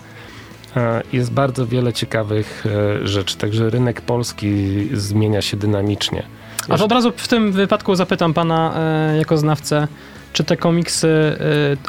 [0.75, 6.23] E, jest bardzo wiele ciekawych e, rzeczy, także rynek polski zmienia się dynamicznie.
[6.69, 9.87] Aż od razu w tym wypadku zapytam pana e, jako znawcę,
[10.33, 11.37] czy te komiksy y,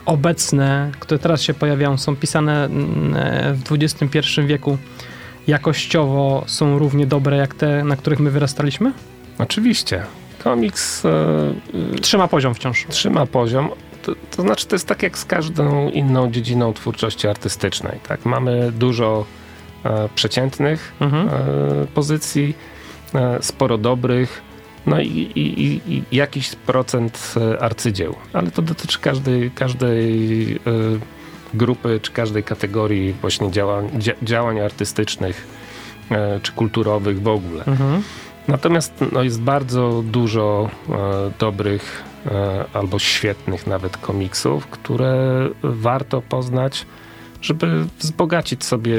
[0.06, 4.78] obecne, które teraz się pojawiają, są pisane mm, e, w XXI wieku,
[5.46, 8.92] jakościowo są równie dobre jak te, na których my wyrastaliśmy?
[9.38, 10.02] Oczywiście.
[10.44, 11.04] Komiks.
[11.72, 12.86] Yy, trzyma poziom wciąż.
[12.88, 13.70] Trzyma poziom.
[14.02, 17.98] To, to, znaczy, to jest tak jak z każdą inną dziedziną twórczości artystycznej.
[18.08, 18.24] Tak?
[18.24, 19.26] Mamy dużo
[19.84, 21.28] e, przeciętnych mhm.
[21.28, 21.32] e,
[21.94, 22.56] pozycji,
[23.14, 24.42] e, sporo dobrych
[24.86, 28.14] no i, i, i, jakiś procent e, arcydzieł.
[28.32, 30.58] Ale to dotyczy każdej, każdej e,
[31.54, 33.90] grupy czy każdej kategorii właśnie działań,
[34.22, 35.46] działań artystycznych
[36.10, 37.64] e, czy kulturowych w ogóle.
[37.64, 38.02] Mhm.
[38.48, 40.70] Natomiast no, jest bardzo dużo
[41.38, 42.02] dobrych
[42.72, 46.86] albo świetnych nawet komiksów, które warto poznać,
[47.42, 48.98] żeby wzbogacić sobie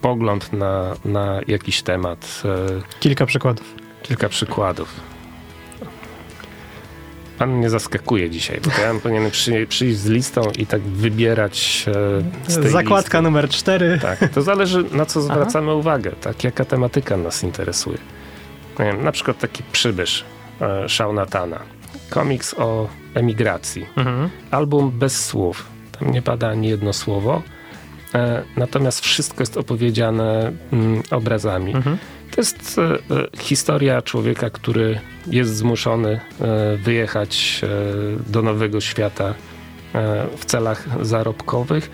[0.00, 2.42] pogląd na, na jakiś temat.
[3.00, 3.85] Kilka przykładów.
[4.08, 5.00] Kilka przykładów.
[7.38, 11.86] Pan mnie zaskakuje dzisiaj, bo ja powinienem przy, przyjść z listą i tak wybierać
[12.46, 13.22] e, z tej Zakładka listy.
[13.22, 13.98] numer cztery.
[14.02, 15.74] Tak, to zależy na co zwracamy Aha.
[15.74, 17.98] uwagę, tak, jaka tematyka nas interesuje.
[18.78, 20.24] Wiem, na przykład taki przybysz
[20.60, 21.58] e, Shaunatana.
[22.10, 23.86] Komiks o emigracji.
[23.96, 24.30] Mhm.
[24.50, 25.66] Album bez słów.
[25.98, 27.42] Tam nie pada ani jedno słowo.
[28.14, 31.74] E, natomiast wszystko jest opowiedziane mm, obrazami.
[31.74, 31.98] Mhm.
[32.36, 37.60] To jest e, e, historia człowieka, który jest zmuszony e, wyjechać
[38.26, 39.34] do nowego świata
[40.36, 41.90] w celach zarobkowych.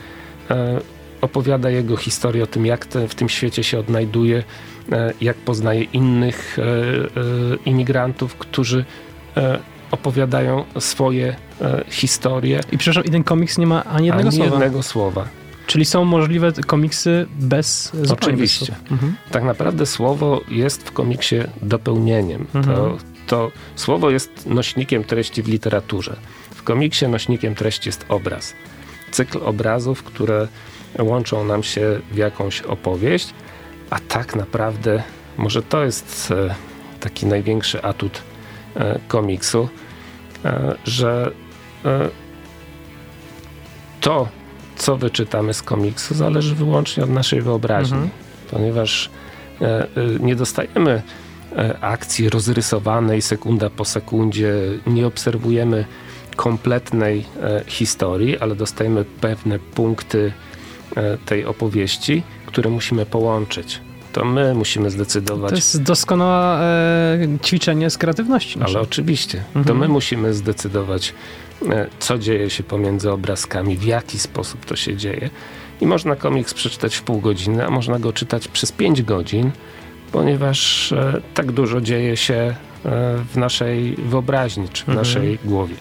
[1.21, 4.43] Opowiada jego historię o tym, jak te, w tym świecie się odnajduje,
[5.21, 6.59] jak poznaje innych
[7.65, 8.85] imigrantów, którzy
[9.91, 11.37] opowiadają swoje
[11.89, 12.61] historie.
[12.73, 14.51] I przepraszam, i ten komiks nie ma ani jednego ani słowa.
[14.51, 15.42] jednego słowa.
[15.73, 18.73] Czyli są możliwe komiksy bez zupełnie Oczywiście.
[18.83, 18.93] bez.
[18.93, 19.17] Mhm.
[19.31, 22.47] Tak naprawdę słowo jest w komiksie dopełnieniem.
[22.55, 22.77] Mhm.
[22.77, 26.17] To, to słowo jest nośnikiem treści w literaturze.
[26.55, 28.55] W komiksie nośnikiem treści jest obraz.
[29.11, 30.49] Cykl obrazów, które
[30.99, 33.35] łączą nam się w jakąś opowieść,
[33.91, 35.03] a tak naprawdę
[35.37, 36.55] może to jest e,
[37.01, 38.23] taki największy atut
[38.77, 39.69] e, komiksu,
[40.45, 41.33] e, że
[44.01, 44.29] to,
[44.83, 48.11] co wyczytamy z komiksu, zależy wyłącznie od naszej wyobraźni, Mhm.
[48.51, 49.11] ponieważ
[49.61, 49.87] e, e,
[50.21, 51.03] nie dostajemy
[51.57, 54.55] e, akcji rozrysowanej sekunda po sekundzie,
[54.87, 55.85] nie obserwujemy
[56.37, 57.25] kompletnej
[57.67, 60.33] historii, ale dostajemy pewne punkty
[61.27, 63.81] tej opowieści, które musimy połączyć.
[64.13, 65.51] To my musimy zdecydować.
[65.51, 66.61] To jest doskonałe
[67.45, 68.59] ćwiczenie z kreatywności.
[68.63, 69.79] Ale oczywiście, to Mhm.
[69.79, 71.15] my musimy zdecydować,
[71.71, 75.31] e, co dzieje się pomiędzy obrazkami, w jaki sposób to się dzieje.
[75.81, 79.51] I można komiks przeczytać w pół godziny, a można go czytać przez pięć godzin,
[80.13, 82.55] ponieważ e, tak dużo dzieje się e,
[83.33, 84.99] w naszej wyobraźni, czy w Mhm.
[85.07, 85.75] naszej głowie.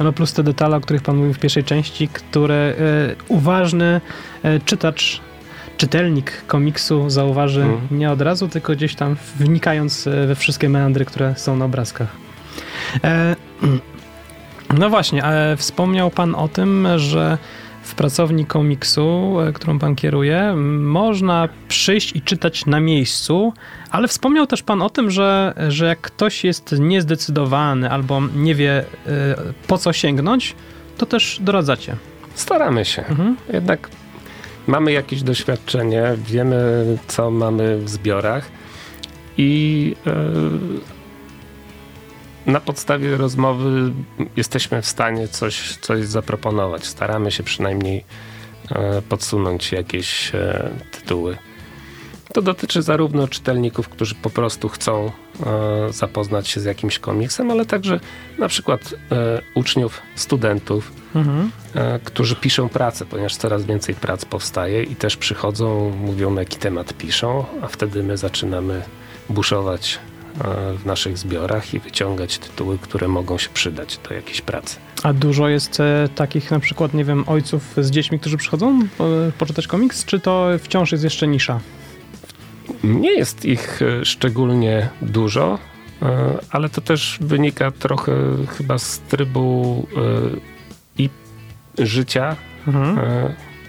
[0.00, 2.74] No plus te detale, o których pan mówił w pierwszej części, które
[3.28, 4.00] uważny
[4.64, 5.20] czytacz,
[5.76, 7.98] czytelnik komiksu zauważy Mhm.
[7.98, 12.08] nie od razu, tylko gdzieś tam wnikając e, we wszystkie meandry, które są na obrazkach.
[13.04, 13.36] E,
[14.78, 17.38] no właśnie, e, wspomniał pan o tym, że
[17.82, 23.52] w pracowni komiksu, e, którą pan kieruje, można przyjść i czytać na miejscu,
[23.90, 28.78] ale wspomniał też pan o tym, że, że jak ktoś jest niezdecydowany albo nie wie
[28.78, 28.84] e,
[29.66, 30.54] po co sięgnąć,
[30.98, 31.96] to też doradzacie.
[32.34, 33.04] Staramy się.
[33.04, 33.36] Mhm.
[33.52, 33.88] Jednak
[34.66, 38.50] mamy jakieś doświadczenie, wiemy, co mamy w zbiorach
[39.36, 40.32] i e,
[42.46, 43.92] na podstawie rozmowy
[44.36, 46.86] jesteśmy w stanie coś, coś zaproponować.
[46.86, 48.04] Staramy się przynajmniej
[48.70, 51.36] e, podsunąć jakieś e, tytuły.
[52.32, 55.12] To dotyczy zarówno czytelników, którzy po prostu chcą
[55.90, 58.00] zapoznać się z jakimś komiksem, ale także
[58.38, 61.50] na przykład e, uczniów, studentów, Mhm.
[61.74, 66.56] e, którzy piszą pracę, ponieważ coraz więcej prac powstaje i też przychodzą, mówią na jaki
[66.56, 68.82] temat piszą, a wtedy my zaczynamy
[69.28, 69.98] buszować
[70.38, 74.76] e, w naszych zbiorach i wyciągać tytuły, które mogą się przydać do jakiejś pracy.
[75.02, 78.80] A dużo jest e, takich na przykład, nie wiem, ojców z dziećmi, którzy przychodzą
[79.28, 81.60] e, poczytać komiks, czy to wciąż jest jeszcze nisza?
[82.84, 85.58] Nie jest ich e, szczególnie dużo,
[86.02, 88.12] e, ale to też wynika trochę
[88.58, 91.10] chyba z trybu e, i
[91.78, 92.36] życia,
[92.66, 92.98] Mhm.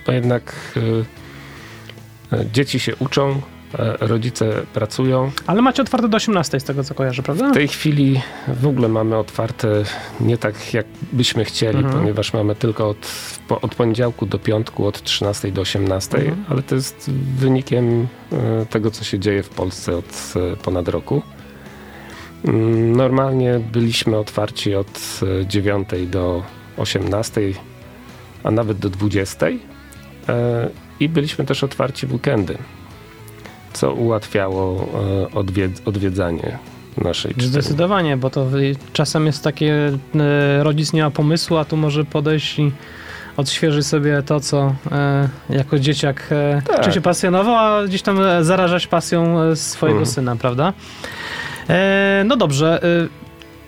[0.06, 0.56] bo jednak
[2.52, 3.42] dzieci się uczą,
[4.00, 5.32] rodzice pracują.
[5.48, 7.50] Ale macie otwarte do 18 z tego co kojarzę, prawda?
[7.50, 9.84] W tej chwili w ogóle mamy otwarte
[10.20, 12.00] nie tak jak byśmy chcieli, Mhm.
[12.00, 13.12] ponieważ mamy tylko od,
[13.62, 16.44] od poniedziałku do piątku od 13 do 18, Mhm.
[16.50, 21.22] ale to jest wynikiem e, tego, co się dzieje w Polsce od e, ponad roku.
[22.46, 26.44] Mm, Normalnie byliśmy otwarci od e, 9 do
[26.78, 27.42] 18,
[28.44, 32.58] a nawet do 20 e, i byliśmy też otwarci w weekendy,
[33.74, 34.88] co ułatwiało
[35.32, 36.58] e, odwied- odwiedzanie
[36.98, 37.52] naszej czytelni.
[37.52, 38.46] Zdecydowanie, bo to
[38.94, 39.92] czasem jest takie,
[40.60, 42.72] e, rodzic nie ma pomysłu, a tu może podejść i
[43.38, 46.82] odświeżyć sobie to, co e, jako dzieciak e, Tak.
[46.82, 50.14] czym się pasjonował, a gdzieś tam zarażać pasją swojego Mhm.
[50.16, 50.74] syna, prawda?
[51.70, 52.82] E, no dobrze.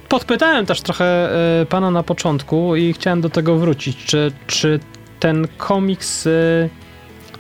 [0.10, 1.30] Podpytałem też trochę
[1.70, 3.98] pana na początku i chciałem do tego wrócić.
[4.06, 4.80] Czy, czy
[5.20, 6.28] ten komiks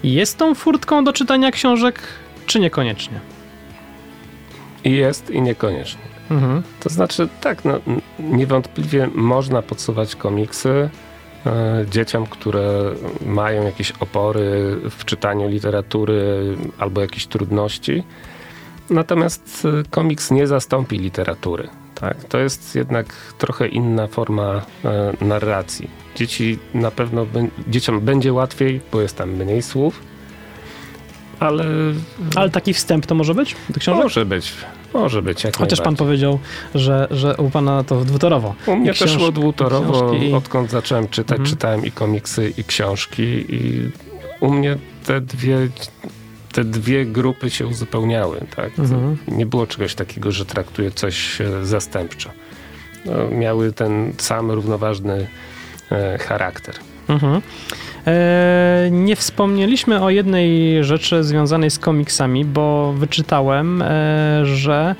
[0.03, 1.99] jest tą furtką do czytania książek,
[2.49, 3.19] czy niekoniecznie?
[4.83, 6.01] I jest i niekoniecznie.
[6.31, 6.63] Mhm.
[6.79, 7.79] To znaczy, tak, no,
[8.19, 10.89] niewątpliwie można podsuwać komiksy
[11.45, 12.93] e, dzieciom, które
[13.25, 18.03] mają jakieś opory w czytaniu literatury albo jakieś trudności.
[18.89, 21.69] Natomiast e, komiks nie zastąpi literatury.
[21.95, 22.23] Tak?
[22.23, 25.89] To jest jednak trochę inna forma e, narracji.
[26.15, 27.25] Dzieci na pewno,
[27.67, 30.08] dzieciom będzie łatwiej, bo jest tam mniej słów,
[31.39, 31.65] ale
[32.35, 34.03] Ale taki wstęp to może być do książek?
[34.03, 34.53] może być,
[34.93, 35.43] może być.
[35.43, 36.39] Jak Chociaż pan powiedział,
[36.75, 38.55] że, że u pana to dwutorowo.
[38.65, 41.49] U mnie I też szło książ- dwutorowo, i odkąd zacząłem czytać, Mhm.
[41.49, 43.91] czytałem i komiksy, i książki i
[44.39, 45.57] u mnie te dwie,
[46.51, 48.79] te dwie grupy się uzupełniały, tak?
[48.79, 49.17] Mhm.
[49.27, 52.29] Nie było czegoś takiego, że traktuję coś e, zastępczo.
[53.05, 55.27] No, miały ten sam równoważny
[55.91, 56.75] e, charakter.
[57.09, 57.41] Mhm.
[58.07, 64.95] E, nie wspomnieliśmy o jednej rzeczy związanej z komiksami, bo wyczytałem, e, że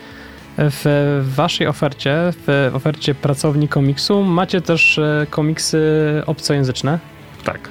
[0.58, 2.15] w waszej ofercie,
[2.48, 5.82] w ofercie pracowni komiksu macie też e, komiksy
[6.26, 7.00] obcojęzyczne.
[7.43, 7.69] Tak.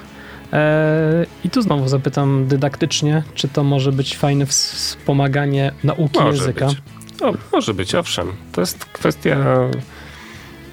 [1.43, 6.67] I tu znowu zapytam dydaktycznie, czy to może być fajne wspomaganie nauki może języka?
[6.67, 6.77] Być.
[7.21, 8.27] O, może być, owszem.
[8.51, 9.35] To jest kwestia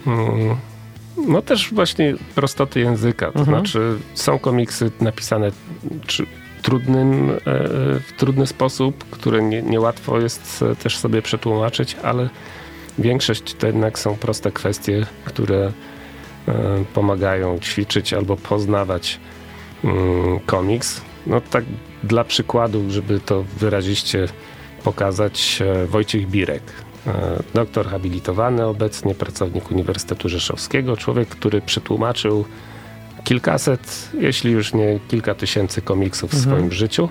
[0.06, 0.56] mm,
[1.28, 3.32] no też właśnie prostoty języka.
[3.32, 3.56] To Mhm.
[3.58, 5.50] znaczy są komiksy napisane
[6.06, 6.26] czy
[6.62, 7.36] trudnym, e,
[8.00, 12.28] w trudny sposób, które nie- niełatwo jest e, też sobie przetłumaczyć, ale
[12.98, 15.72] większość to jednak są proste kwestie, które
[16.48, 19.20] e, pomagają ćwiczyć albo poznawać
[19.84, 21.00] mm, komiks.
[21.26, 21.64] No tak
[22.04, 24.28] dla przykładu, żeby to wyraziście
[24.84, 26.85] pokazać, e, Wojciech Birek, e,
[27.54, 32.44] doktor habilitowany obecnie, pracownik Uniwersytetu Rzeszowskiego, człowiek, który przetłumaczył
[33.24, 36.56] kilkaset, jeśli już nie kilka tysięcy komiksów w Mhm.
[36.56, 37.08] swoim życiu.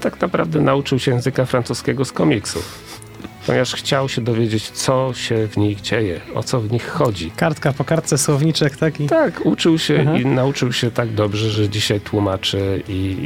[0.00, 2.99] Tak naprawdę nauczył się języka francuskiego z komiksów,
[3.46, 7.30] ponieważ chciał się dowiedzieć, co się w nich dzieje, o co w nich chodzi.
[7.30, 9.06] Kartka po kartce, słowniczek taki.
[9.06, 10.18] Tak, uczył się Aha.
[10.18, 13.16] i nauczył się tak dobrze, że dzisiaj tłumaczy i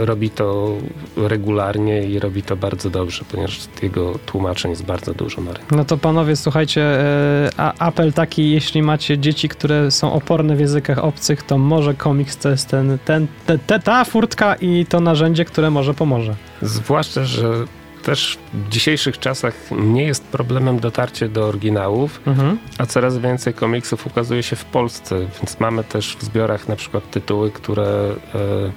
[0.00, 0.76] e, robi to
[1.16, 5.76] regularnie i robi to bardzo dobrze, ponieważ jego tłumaczeń jest bardzo dużo na rynku.
[5.76, 10.98] No to panowie, słuchajcie, e, apel taki, jeśli macie dzieci, które są oporne w językach
[10.98, 15.44] obcych, to może komiks to jest ten, ten, te, te, ta furtka i to narzędzie,
[15.44, 16.34] które może pomoże.
[16.62, 17.64] Zwłaszcza, że
[18.06, 22.58] też w dzisiejszych czasach nie jest problemem dotarcie do oryginałów, Mhm.
[22.78, 27.10] a coraz więcej komiksów ukazuje się w Polsce, więc mamy też w zbiorach na przykład
[27.10, 28.72] tytuły, które e,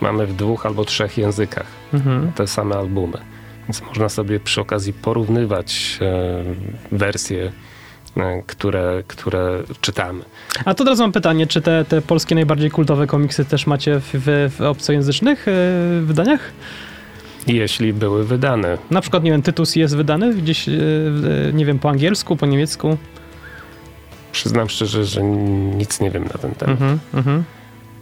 [0.00, 1.66] mamy w dwóch albo trzech językach.
[1.94, 2.32] Mhm.
[2.32, 3.18] te same albumy.
[3.68, 6.44] Więc można sobie przy okazji porównywać e,
[6.96, 7.52] wersje,
[8.16, 10.24] e, które, które czytamy.
[10.64, 14.00] A to od razu mam pytanie, czy te, te polskie najbardziej kultowe komiksy też macie
[14.00, 15.46] w, w, w obcojęzycznych
[16.02, 16.40] wydaniach?
[17.46, 20.72] Jeśli były wydane, Na przykład, nie wiem, Tytus jest wydany gdzieś, e,
[21.48, 22.96] e, nie wiem, po angielsku, po niemiecku?
[24.32, 26.72] przyznam szczerze, że nic nie wiem na ten temat.
[26.72, 27.44] Mhm, mhm.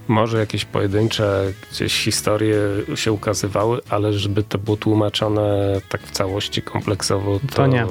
[0.08, 2.56] Może jakieś pojedyncze gdzieś historie
[2.94, 7.86] się ukazywały, ale żeby to było tłumaczone tak w całości, kompleksowo, to, To nie.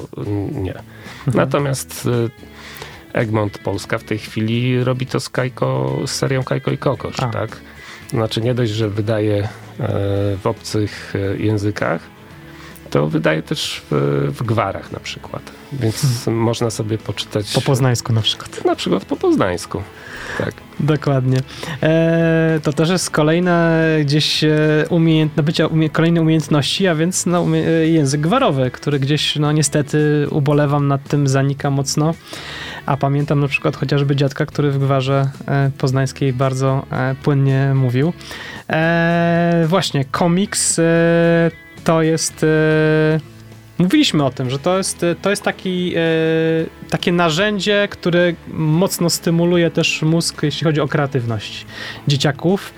[0.52, 0.74] nie.
[0.74, 0.82] Mhm.
[1.34, 2.08] Natomiast
[3.14, 7.20] e, Egmont Polska w tej chwili robi to z, Kajko, z serią Kajko i Kokosz,
[7.20, 7.26] A.
[7.28, 7.60] tak?
[8.10, 12.00] Znaczy nie dość, że wydaje w obcych e, językach,
[12.90, 15.42] to wydaje też w, w gwarach na przykład.
[15.72, 18.64] Więc można sobie poczytać Po poznańsku na przykład.
[18.64, 19.82] na przykład po poznańsku.
[20.38, 20.54] Tak.
[20.80, 21.38] Dokładnie.
[21.82, 24.50] E, to też jest kolejna gdzieś e,
[24.90, 29.52] umiejęt, nabycia umie, kolejne umiejętności, a więc no, umie, e, język gwarowy, który gdzieś, no
[29.52, 32.14] niestety ubolewam nad tym, zanika mocno.
[32.86, 38.12] A pamiętam na przykład chociażby dziadka, który w gwarze e, poznańskiej bardzo e, płynnie mówił.
[38.70, 40.80] E, właśnie, komiks
[41.84, 42.46] to jest...
[43.78, 46.00] Mówiliśmy o tym, że to jest, to jest taki, e,
[46.90, 51.66] takie narzędzie, które mocno stymuluje też mózg, jeśli chodzi o kreatywność
[52.08, 52.74] dzieciaków.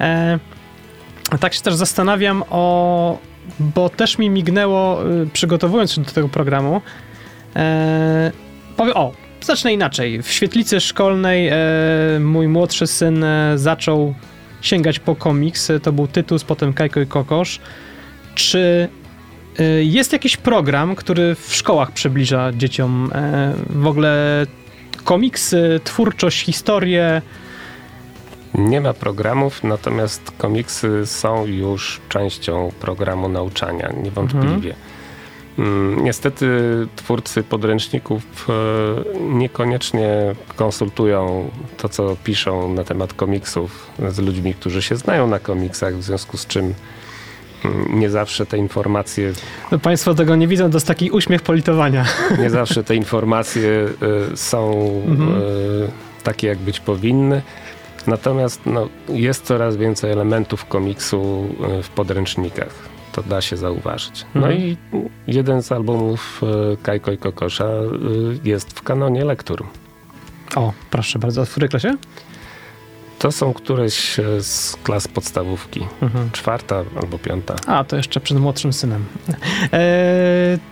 [0.00, 0.38] E,
[1.40, 3.18] tak się też zastanawiam o,
[3.60, 4.98] bo też mi mignęło,
[5.32, 6.82] przygotowując się do tego programu,
[7.56, 8.32] e,
[8.76, 9.12] powiem, o,
[9.44, 10.22] zacznę inaczej.
[10.22, 11.56] W świetlicy szkolnej e,
[12.20, 14.14] mój młodszy syn e, zaczął
[14.60, 17.60] sięgać po komiks, to był Tytus, potem Kajko i Kokosz.
[18.34, 18.88] Czy
[19.60, 24.46] Y, Jest jakiś program, który w szkołach przybliża dzieciom e, w ogóle
[25.04, 27.22] komiksy, twórczość, historię.
[28.54, 34.70] Nie ma programów, natomiast komiksy są już częścią programu nauczania, niewątpliwie.
[34.70, 34.87] Mm,
[36.02, 36.46] Niestety
[36.96, 38.52] twórcy podręczników e,
[39.20, 45.96] niekoniecznie konsultują to, co piszą na temat komiksów z ludźmi, którzy się znają na komiksach,
[45.96, 46.74] w związku z czym
[47.64, 49.32] mm, nie zawsze te informacje
[49.70, 52.04] No, państwo tego nie widzą, to jest taki uśmiech politowania.
[52.42, 53.88] nie zawsze te informacje
[54.32, 54.72] y, są
[55.06, 55.42] Mhm.
[55.42, 55.88] y,
[56.22, 57.42] takie, jak być powinny.
[58.06, 61.48] Natomiast no, jest coraz więcej elementów komiksu
[61.82, 62.87] w podręcznikach.
[63.18, 64.24] To da się zauważyć.
[64.34, 64.58] No Mhm.
[64.60, 64.76] i
[65.26, 66.40] jeden z albumów
[66.72, 69.66] y, Kajko i Kokosza y, jest w kanonie lektur.
[70.56, 71.94] O, proszę bardzo, w której klasie?
[73.18, 75.86] To są któreś y, z klas podstawówki.
[76.02, 76.30] Mhm.
[76.30, 77.54] Czwarta albo piąta.
[77.66, 79.04] A, to jeszcze przed młodszym synem.
[79.72, 79.78] E,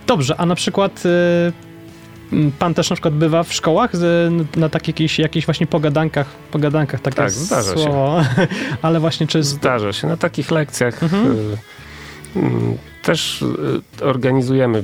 [0.07, 4.87] dobrze, a na przykład e, pan też na przykład bywa w szkołach z, na takich
[4.95, 7.83] jakichś, jakichś właśnie pogadankach, pogadankach takie Tak, zdarza się.
[7.83, 8.21] słowo.
[8.81, 9.43] Ale właśnie czy...
[9.43, 10.07] Zdarza się.
[10.07, 11.31] Na takich lekcjach Mhm.
[11.31, 11.57] y,
[13.03, 13.41] też
[14.01, 14.83] y, organizujemy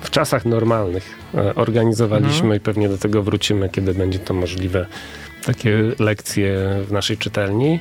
[0.00, 2.56] w czasach normalnych y, organizowaliśmy Mhm.
[2.56, 4.86] i pewnie do tego wrócimy, kiedy będzie to możliwe,
[5.44, 6.58] takie lekcje
[6.88, 7.80] w naszej czytelni,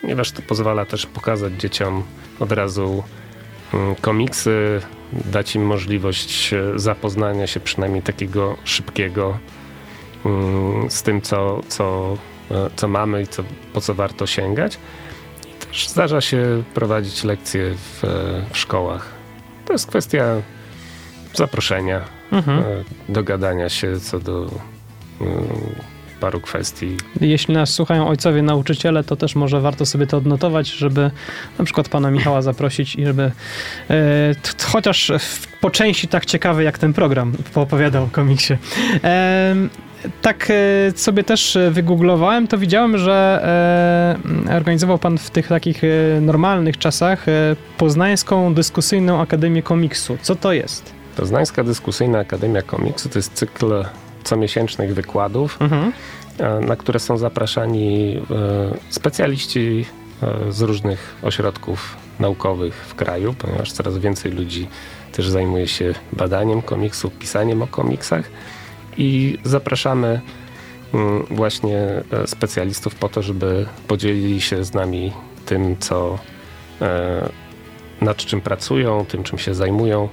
[0.00, 2.02] ponieważ to pozwala też pokazać dzieciom
[2.40, 3.02] od razu
[3.74, 4.80] mm, komiksy,
[5.12, 9.38] dać im możliwość e, zapoznania się przynajmniej takiego szybkiego
[10.24, 12.16] mm, z tym, co, co
[12.76, 14.78] co mamy i co, po co warto sięgać.
[15.88, 18.02] Zdarza się prowadzić lekcje w,
[18.52, 19.08] w szkołach.
[19.64, 20.24] To jest kwestia
[21.34, 22.00] zaproszenia,
[22.32, 22.64] mhm.
[23.08, 24.50] dogadania się co do
[26.22, 26.96] paru kwestii.
[27.20, 31.10] Jeśli nas słuchają ojcowie nauczyciele, to też może warto sobie to odnotować, żeby
[31.58, 33.22] na przykład pana Michała zaprosić i żeby
[33.90, 35.12] e, chociaż
[35.60, 38.56] po części tak ciekawy jak ten program poopowiadał o komiksie.
[39.04, 39.54] E,
[40.22, 43.40] tak e, sobie też wygooglowałem, to widziałem, że
[44.48, 50.18] e, organizował pan w tych takich e, normalnych czasach e, Poznańską Dyskusyjną Akademię Komiksu.
[50.22, 50.92] Co to jest?
[51.16, 53.84] Poznańska Dyskusyjna Akademia Komiksu to jest cykl
[54.24, 55.92] comiesięcznych wykładów, mhm.
[56.38, 58.22] E, na które są zapraszani e,
[58.90, 59.84] specjaliści
[60.22, 64.68] e, z różnych ośrodków naukowych w kraju, ponieważ coraz więcej ludzi
[65.12, 68.30] też zajmuje się badaniem komiksu, pisaniem o komiksach
[68.96, 70.20] i zapraszamy
[70.94, 75.12] mm, właśnie specjalistów po to, żeby podzielili się z nami
[75.46, 76.18] tym, co
[78.00, 80.08] nad czym pracują, tym, czym się zajmują.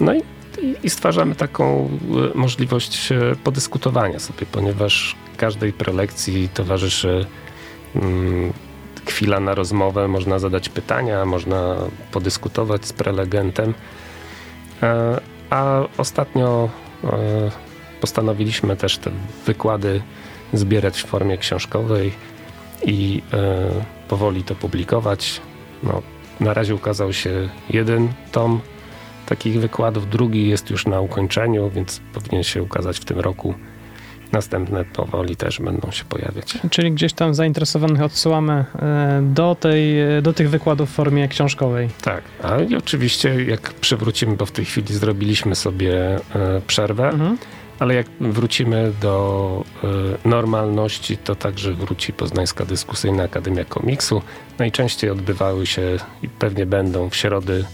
[0.00, 0.22] No i
[0.82, 1.88] i, stwarzamy taką
[2.34, 7.26] e, możliwość e, podyskutowania sobie, ponieważ każdej prelekcji towarzyszy
[7.96, 8.52] mm,
[9.06, 11.76] chwila na rozmowę, można zadać pytania, można
[12.12, 13.74] podyskutować z prelegentem.
[14.82, 16.68] E, a ostatnio
[18.00, 19.10] postanowiliśmy też te
[19.46, 20.02] wykłady
[20.52, 22.12] zbierać w formie książkowej
[22.86, 23.22] i
[24.08, 25.40] powoli to publikować.
[25.82, 26.02] No,
[26.40, 28.60] na razie ukazał się jeden tom
[29.26, 30.10] takich wykładów.
[30.10, 33.54] Drugi jest już na ukończeniu, więc powinien się ukazać w tym roku.
[34.32, 36.58] Następne powoli też będą się pojawiać.
[36.70, 41.88] Czyli gdzieś tam zainteresowanych odsyłamy e, do, tej, do tych wykładów w formie książkowej.
[42.02, 46.20] Tak, a i oczywiście jak przywrócimy, bo w tej chwili zrobiliśmy sobie e,
[46.66, 47.38] przerwę, mhm.
[47.78, 49.64] Ale jak wrócimy do
[50.24, 54.22] e, normalności, to także wróci Poznańska Dyskusyjna Akademia Komiksu.
[54.58, 57.64] Najczęściej odbywały się i pewnie będą w środy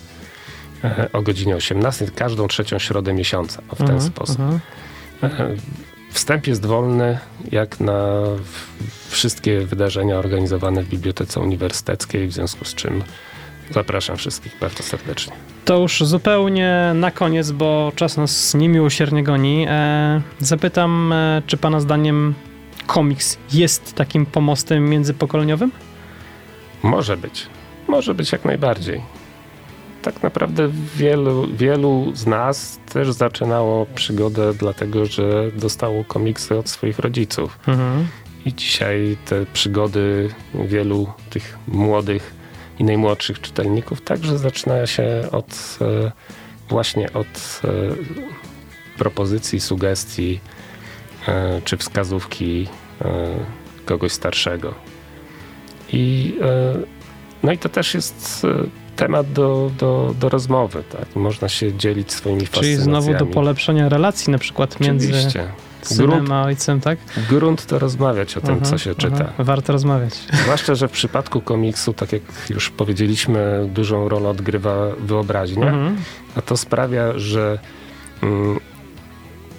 [0.84, 4.40] E, o godzinie 18, każdą trzecią środę miesiąca, w ten mhm, sposób.
[4.40, 4.60] Mhm.
[5.22, 5.60] -huh.
[6.10, 7.18] Wstęp jest wolny,
[7.52, 8.22] jak na
[9.08, 13.02] wszystkie wydarzenia organizowane w Bibliotece Uniwersyteckiej, w związku z czym
[13.70, 15.32] zapraszam wszystkich bardzo serdecznie.
[15.64, 19.66] To już zupełnie na koniec, bo czas nas niemiłosiernie goni.
[19.68, 22.34] E, zapytam, e, czy Pana zdaniem
[22.86, 25.70] komiks jest takim pomostem międzypokoleniowym?
[26.82, 27.46] Może być.
[27.88, 29.00] Może być jak najbardziej
[30.04, 36.98] tak naprawdę wielu, wielu z nas też zaczynało przygodę dlatego, że dostało komiksy od swoich
[36.98, 37.58] rodziców.
[37.68, 38.06] Mhm.
[38.46, 42.33] I dzisiaj te przygody wielu tych młodych
[42.78, 46.12] i najmłodszych czytelników także zaczyna się od e,
[46.68, 47.68] właśnie od e,
[48.98, 50.40] propozycji, sugestii
[51.28, 52.68] e, czy wskazówki
[53.84, 54.74] kogoś starszego.
[55.92, 56.34] I
[57.42, 58.46] no i to też jest
[58.96, 61.16] temat do, do, do rozmowy, tak?
[61.16, 62.76] Można się dzielić swoimi fascynacjami.
[62.76, 65.48] Czyli znowu do polepszenia relacji na przykład między Oczywiście.
[65.88, 66.98] Synem grunt, a ojcem, tak?
[67.30, 69.32] Grunt to rozmawiać o tym, co się czyta.
[69.38, 70.14] Warto rozmawiać.
[70.32, 75.96] Zwłaszcza, że w przypadku komiksu, tak jak już powiedzieliśmy, dużą rolę odgrywa wyobraźnia, mhm.
[76.36, 77.58] a to sprawia, że
[78.22, 78.60] mm,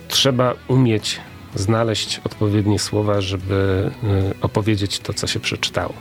[0.07, 1.21] trzeba umieć
[1.55, 5.93] znaleźć odpowiednie słowa, żeby y, opowiedzieć to, co się przeczytało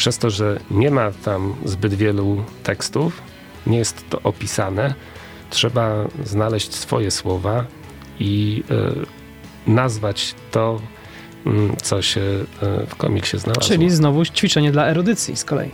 [0.00, 3.22] przez to, że nie ma tam zbyt wielu tekstów,
[3.66, 4.94] nie jest to opisane,
[5.50, 7.64] trzeba znaleźć swoje słowa
[8.20, 9.19] i y,
[9.70, 10.80] nazwać to,
[11.46, 11.50] y,
[11.82, 12.46] co się y,
[12.86, 13.68] w komiksie znalazło.
[13.68, 15.70] Czyli znowu ćwiczenie dla erudycji z kolei.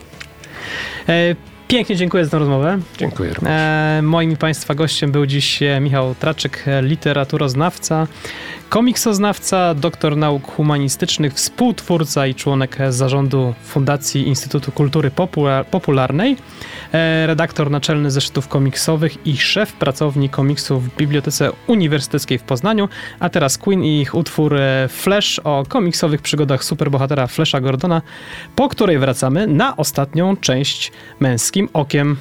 [1.09, 1.37] E,
[1.69, 2.79] pięknie dziękuję za tę rozmowę.
[2.99, 3.53] Dziękuję również.
[3.57, 8.07] E, moim Państwa gościem był dziś Michał Traczyk, literaturoznawca,
[8.69, 15.11] komiksoznawca, doktor nauk humanistycznych, współtwórca i członek zarządu Fundacji Instytutu Kultury
[15.71, 16.37] Popularnej,
[16.93, 22.89] e, redaktor naczelny zeszytów komiksowych i szef pracowni komiksów w Bibliotece Uniwersyteckiej w Poznaniu,
[23.21, 28.03] a teraz Queen i ich utwór e, Flash o komiksowych przygodach superbohatera Flasha Gordona,
[28.57, 32.17] po której wracamy na ostatnią część Męskim Okiem.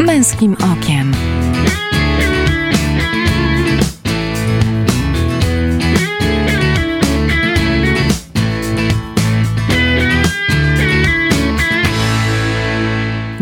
[0.00, 1.12] Męskim Okiem.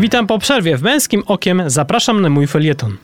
[0.07, 0.77] Witam po przerwie.
[0.77, 2.97] W Męskim Okiem zapraszam na mój felieton.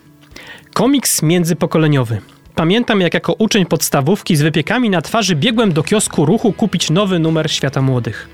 [0.74, 2.22] Komiks międzypokoleniowy.
[2.56, 7.20] Pamiętam, jak jako uczeń podstawówki z wypiekami na twarzy biegłem do kiosku ruchu kupić nowy
[7.20, 8.30] numer Świata Młodych.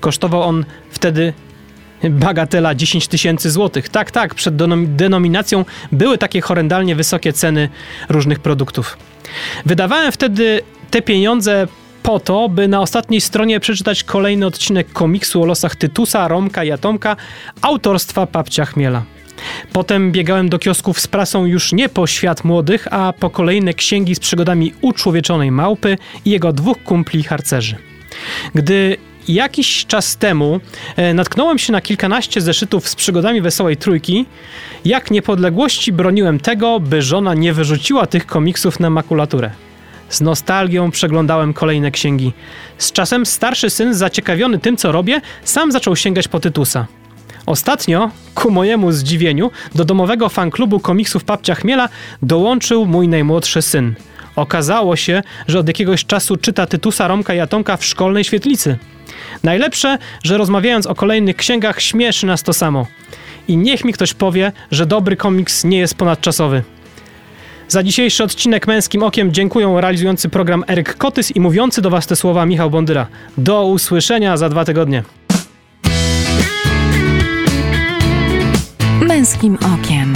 [0.00, 1.32] Kosztował on wtedy
[2.10, 3.88] Bagatela 10 tysięcy złotych.
[3.88, 4.56] Tak, tak, przed
[4.96, 7.68] denominacją były takie horrendalnie wysokie ceny
[8.08, 8.96] różnych produktów.
[9.66, 11.66] Wydawałem wtedy te pieniądze
[12.04, 16.70] po to, by na ostatniej stronie przeczytać kolejny odcinek komiksu o losach Tytusa, Romka i
[16.70, 17.16] Atomka
[17.62, 19.02] autorstwa Papcia Chmiela.
[19.72, 24.14] Potem biegałem do kiosków z prasą już nie po świat młodych, a po kolejne księgi
[24.14, 27.76] z przygodami uczłowieczonej małpy i jego dwóch kumpli harcerzy.
[28.54, 28.96] Gdy
[29.28, 30.60] jakiś czas temu
[30.96, 34.26] e, natknąłem się na kilkanaście zeszytów z przygodami Wesołej Trójki,
[34.84, 39.50] jak niepodległości broniłem tego, by żona nie wyrzuciła tych komiksów na makulaturę.
[40.08, 42.32] Z nostalgią przeglądałem kolejne księgi.
[42.78, 46.86] Z czasem starszy syn, zaciekawiony tym, co robię, sam zaczął sięgać po Tytusa.
[47.46, 51.88] Ostatnio, ku mojemu zdziwieniu, do domowego fanklubu komiksów Papcia Chmiela
[52.22, 53.94] dołączył mój najmłodszy syn.
[54.36, 58.78] Okazało się, że od jakiegoś czasu czyta Tytusa, Romka i Atomka w szkolnej świetlicy.
[59.42, 62.86] Najlepsze, że rozmawiając o kolejnych księgach śmieszy nas to samo.
[63.48, 66.62] I niech mi ktoś powie, że dobry komiks nie jest ponadczasowy.
[67.74, 72.16] Za dzisiejszy odcinek Męskim Okiem dziękuję realizujący program Eryk Kotys i mówiący do Was te
[72.16, 73.06] słowa Michał Bondyra.
[73.38, 75.02] Do usłyszenia za dwa tygodnie.
[79.00, 80.14] Męskim Okiem.